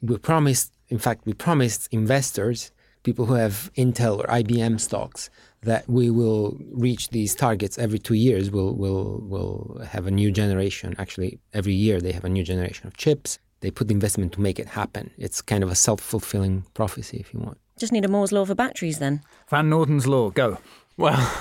We 0.00 0.16
promised. 0.18 0.72
In 0.88 0.98
fact, 0.98 1.26
we 1.26 1.34
promised 1.34 1.88
investors, 1.92 2.72
people 3.02 3.26
who 3.26 3.34
have 3.34 3.70
Intel 3.76 4.18
or 4.18 4.24
IBM 4.24 4.80
stocks, 4.80 5.28
that 5.62 5.86
we 5.88 6.10
will 6.10 6.56
reach 6.72 7.10
these 7.10 7.34
targets 7.34 7.76
every 7.78 7.98
two 7.98 8.14
years. 8.14 8.50
We'll, 8.50 8.74
we'll, 8.74 9.20
we'll 9.22 9.82
have 9.90 10.06
a 10.06 10.10
new 10.10 10.30
generation. 10.30 10.94
Actually, 10.98 11.38
every 11.52 11.74
year 11.74 12.00
they 12.00 12.12
have 12.12 12.24
a 12.24 12.28
new 12.30 12.42
generation 12.42 12.86
of 12.86 12.96
chips. 12.96 13.38
They 13.60 13.70
put 13.70 13.88
the 13.88 13.94
investment 13.94 14.32
to 14.32 14.40
make 14.40 14.58
it 14.58 14.68
happen. 14.68 15.10
It's 15.18 15.42
kind 15.42 15.62
of 15.62 15.70
a 15.70 15.74
self 15.74 16.00
fulfilling 16.00 16.64
prophecy, 16.72 17.18
if 17.18 17.34
you 17.34 17.40
want. 17.40 17.58
Just 17.78 17.92
need 17.92 18.04
a 18.06 18.08
Moore's 18.08 18.32
Law 18.32 18.46
for 18.46 18.54
batteries 18.54 18.98
then. 18.98 19.20
Van 19.50 19.68
Noorden's 19.68 20.06
Law, 20.06 20.30
go. 20.30 20.58
Well, 20.96 21.32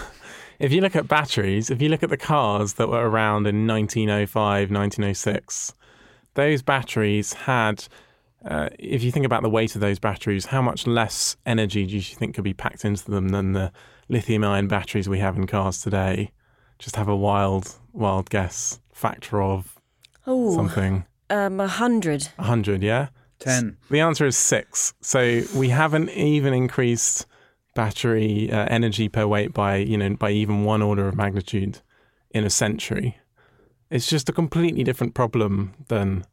if 0.60 0.72
you 0.72 0.82
look 0.82 0.96
at 0.96 1.08
batteries, 1.08 1.70
if 1.70 1.82
you 1.82 1.90
look 1.90 2.04
at 2.04 2.10
the 2.10 2.18
cars 2.18 2.74
that 2.74 2.90
were 2.90 3.10
around 3.10 3.48
in 3.48 3.68
1905, 3.68 4.72
1906, 4.72 5.74
those 6.34 6.62
batteries 6.62 7.34
had 7.34 7.88
uh, 8.46 8.70
if 8.80 9.04
you 9.04 9.12
think 9.12 9.26
about 9.26 9.42
the 9.42 9.50
weight 9.50 9.76
of 9.76 9.82
those 9.82 10.00
batteries, 10.00 10.46
how 10.46 10.62
much 10.62 10.88
less 10.88 11.36
energy 11.46 11.86
do 11.86 11.96
you 11.96 12.02
think 12.02 12.36
could 12.36 12.44
be 12.44 12.54
packed 12.54 12.86
into 12.86 13.10
them 13.10 13.30
than 13.30 13.54
the 13.54 13.72
lithium 14.10 14.44
ion 14.44 14.68
batteries 14.68 15.10
we 15.10 15.20
have 15.20 15.36
in 15.36 15.48
cars 15.48 15.82
today? 15.82 16.32
Just 16.80 16.96
have 16.96 17.08
a 17.08 17.16
wild, 17.16 17.76
wild 17.94 18.30
guess. 18.30 18.80
Factor 18.94 19.42
of 19.42 19.78
Ooh, 20.28 20.54
something. 20.54 21.06
Um, 21.30 21.60
a 21.60 21.68
hundred. 21.68 22.30
A 22.38 22.44
hundred, 22.44 22.84
yeah? 22.84 23.10
Ten. 23.40 23.78
The 23.90 24.00
answer 24.00 24.26
is 24.26 24.38
six. 24.38 24.94
So 25.02 25.44
we 25.56 25.70
haven't 25.70 26.10
even 26.12 26.54
increased 26.54 27.26
battery 27.78 28.52
uh, 28.52 28.66
energy 28.72 29.08
per 29.08 29.28
weight 29.28 29.54
by, 29.54 29.76
you 29.76 30.00
know, 30.00 30.10
by 30.16 30.32
even 30.32 30.64
one 30.64 30.82
order 30.82 31.08
of 31.08 31.16
magnitude 31.16 31.80
in 32.32 32.44
a 32.44 32.50
century. 32.50 33.20
It's 33.92 34.10
just 34.10 34.28
a 34.28 34.34
completely 34.34 34.84
different 34.84 35.14
problem 35.14 35.76
than 35.88 36.26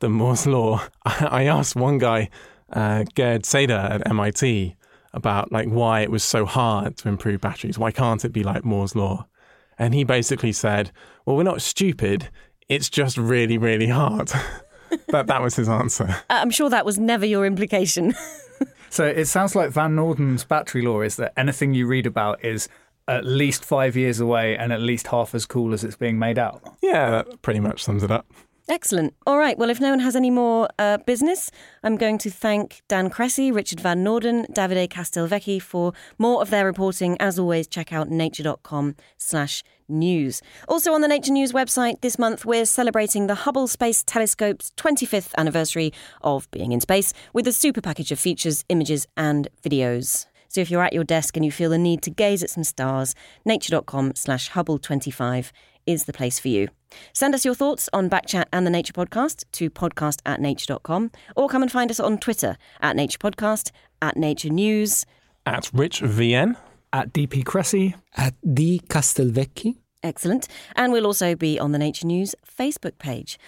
the 0.00 0.08
Moore's 0.08 0.46
law. 0.56 0.80
I, 1.04 1.44
asked 1.44 1.76
one 1.76 1.98
guy, 1.98 2.30
uh, 2.72 3.04
Gerd 3.14 3.42
Ceder 3.42 3.90
at 3.90 4.08
MIT, 4.08 4.74
about 5.12 5.52
like 5.52 5.68
why 5.68 6.00
it 6.00 6.10
was 6.10 6.24
so 6.24 6.46
hard 6.46 6.96
to 6.96 7.08
improve 7.10 7.42
batteries. 7.42 7.78
Why 7.78 7.90
can't 7.90 8.24
it 8.24 8.32
be 8.32 8.42
like 8.42 8.64
Moore's 8.64 8.96
law? 8.96 9.26
And 9.78 9.92
he 9.92 10.02
basically 10.02 10.52
said, 10.52 10.92
"Well, 11.26 11.36
we're 11.36 11.42
not 11.42 11.60
stupid. 11.60 12.30
It's 12.70 12.88
just 12.88 13.18
really, 13.18 13.58
really 13.58 13.88
hard." 13.88 14.28
that 15.08 15.26
that 15.26 15.42
was 15.42 15.56
his 15.56 15.68
answer. 15.68 16.06
Uh, 16.30 16.40
I'm 16.40 16.50
sure 16.50 16.70
that 16.70 16.86
was 16.86 16.98
never 16.98 17.26
your 17.26 17.44
implication. 17.44 18.14
So 18.90 19.04
it 19.04 19.26
sounds 19.26 19.54
like 19.54 19.70
Van 19.70 19.94
Noorden's 19.94 20.44
battery 20.44 20.82
law 20.82 21.00
is 21.00 21.16
that 21.16 21.32
anything 21.36 21.74
you 21.74 21.86
read 21.86 22.06
about 22.06 22.44
is 22.44 22.68
at 23.08 23.24
least 23.24 23.64
five 23.64 23.96
years 23.96 24.20
away 24.20 24.56
and 24.56 24.72
at 24.72 24.80
least 24.80 25.06
half 25.08 25.34
as 25.34 25.46
cool 25.46 25.72
as 25.72 25.84
it's 25.84 25.96
being 25.96 26.18
made 26.18 26.38
out. 26.38 26.62
Yeah, 26.82 27.10
that 27.10 27.42
pretty 27.42 27.60
much 27.60 27.84
sums 27.84 28.02
it 28.02 28.10
up. 28.10 28.26
Excellent. 28.68 29.14
All 29.28 29.38
right. 29.38 29.56
Well, 29.56 29.70
if 29.70 29.80
no 29.80 29.90
one 29.90 30.00
has 30.00 30.16
any 30.16 30.30
more 30.30 30.68
uh, 30.76 30.98
business, 30.98 31.52
I'm 31.84 31.96
going 31.96 32.18
to 32.18 32.30
thank 32.30 32.82
Dan 32.88 33.10
Cressey, 33.10 33.52
Richard 33.52 33.78
Van 33.78 34.04
Noorden, 34.04 34.52
Davide 34.52 34.88
Castelvecchi 34.88 35.62
for 35.62 35.92
more 36.18 36.42
of 36.42 36.50
their 36.50 36.66
reporting. 36.66 37.16
As 37.20 37.38
always, 37.38 37.68
check 37.68 37.92
out 37.92 38.10
nature.com 38.10 38.96
slash 39.18 39.62
news. 39.88 40.42
Also 40.66 40.92
on 40.92 41.00
the 41.00 41.06
Nature 41.06 41.32
News 41.32 41.52
website 41.52 42.00
this 42.00 42.18
month, 42.18 42.44
we're 42.44 42.64
celebrating 42.64 43.28
the 43.28 43.36
Hubble 43.36 43.68
Space 43.68 44.02
Telescope's 44.02 44.72
25th 44.76 45.32
anniversary 45.38 45.92
of 46.22 46.50
being 46.50 46.72
in 46.72 46.80
space 46.80 47.12
with 47.32 47.46
a 47.46 47.52
super 47.52 47.80
package 47.80 48.10
of 48.10 48.18
features, 48.18 48.64
images 48.68 49.06
and 49.16 49.46
videos. 49.62 50.26
So 50.48 50.60
if 50.60 50.70
you're 50.70 50.82
at 50.82 50.92
your 50.92 51.04
desk 51.04 51.36
and 51.36 51.44
you 51.44 51.52
feel 51.52 51.70
the 51.70 51.78
need 51.78 52.02
to 52.02 52.10
gaze 52.10 52.42
at 52.42 52.50
some 52.50 52.64
stars, 52.64 53.14
nature.com 53.44 54.14
slash 54.16 54.50
Hubble25 54.50 55.52
is 55.86 56.04
the 56.04 56.12
place 56.12 56.38
for 56.38 56.48
you. 56.48 56.68
Send 57.12 57.34
us 57.34 57.44
your 57.44 57.54
thoughts 57.54 57.88
on 57.92 58.10
Backchat 58.10 58.44
and 58.52 58.66
the 58.66 58.70
Nature 58.70 58.92
Podcast 58.92 59.44
to 59.52 59.70
podcast 59.70 60.20
at 60.26 60.40
nature.com 60.40 61.10
or 61.36 61.48
come 61.48 61.62
and 61.62 61.70
find 61.70 61.90
us 61.90 62.00
on 62.00 62.18
Twitter 62.18 62.56
at 62.80 62.96
Nature 62.96 63.18
Podcast, 63.18 63.70
at 64.02 64.16
Nature 64.16 64.50
News, 64.50 65.04
at 65.46 65.70
Rich 65.72 66.02
VN, 66.02 66.56
at 66.92 67.12
DP 67.12 67.44
Cressey, 67.44 67.94
at 68.16 68.34
D 68.54 68.80
Castelvecchi. 68.88 69.76
Excellent. 70.02 70.48
And 70.74 70.92
we'll 70.92 71.06
also 71.06 71.34
be 71.34 71.58
on 71.58 71.72
the 71.72 71.78
Nature 71.78 72.06
News 72.06 72.34
Facebook 72.46 72.98
page. 72.98 73.38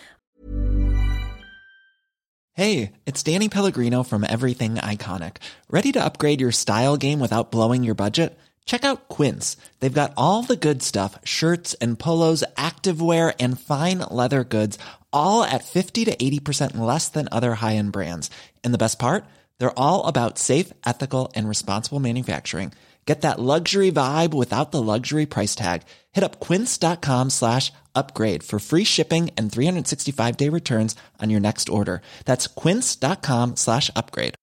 Hey, 2.55 2.93
it's 3.07 3.23
Danny 3.23 3.49
Pellegrino 3.49 4.03
from 4.03 4.25
Everything 4.25 4.77
Iconic. 4.77 5.37
Ready 5.71 5.93
to 5.93 6.05
upgrade 6.05 6.41
your 6.41 6.51
style 6.51 6.97
game 6.97 7.21
without 7.21 7.53
blowing 7.53 7.85
your 7.85 7.95
budget? 7.95 8.37
Check 8.69 8.85
out 8.85 9.09
Quince. 9.09 9.57
They've 9.81 10.01
got 10.01 10.13
all 10.15 10.43
the 10.43 10.63
good 10.69 10.83
stuff 10.83 11.19
shirts 11.25 11.73
and 11.81 11.99
polos, 11.99 12.45
activewear, 12.57 13.35
and 13.41 13.59
fine 13.59 14.01
leather 14.11 14.45
goods, 14.45 14.79
all 15.11 15.43
at 15.43 15.65
50 15.65 16.05
to 16.05 16.15
80% 16.15 16.77
less 16.77 17.09
than 17.09 17.29
other 17.33 17.55
high 17.55 17.77
end 17.77 17.93
brands. 17.93 18.31
And 18.63 18.75
the 18.75 18.85
best 18.85 18.99
part? 18.99 19.25
They're 19.59 19.79
all 19.79 20.07
about 20.07 20.39
safe, 20.39 20.71
ethical, 20.85 21.33
and 21.35 21.49
responsible 21.49 21.99
manufacturing. 21.99 22.73
Get 23.07 23.23
that 23.23 23.41
luxury 23.41 23.91
vibe 23.91 24.35
without 24.35 24.71
the 24.71 24.83
luxury 24.83 25.25
price 25.25 25.55
tag. 25.55 25.85
Hit 26.13 26.23
up 26.23 26.39
quince.com 26.39 27.31
slash 27.31 27.73
upgrade 27.95 28.43
for 28.43 28.59
free 28.59 28.85
shipping 28.85 29.31
and 29.35 29.51
365 29.51 30.37
day 30.37 30.51
returns 30.51 30.95
on 31.19 31.31
your 31.31 31.41
next 31.41 31.71
order. 31.71 32.03
That's 32.27 32.47
quince.com 32.47 33.57
slash 33.57 33.91
upgrade. 33.97 34.35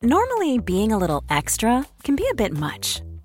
Normally, 0.00 0.58
being 0.58 0.92
a 0.92 0.98
little 0.98 1.24
extra 1.28 1.86
can 2.04 2.14
be 2.14 2.28
a 2.30 2.34
bit 2.34 2.52
much. 2.52 3.02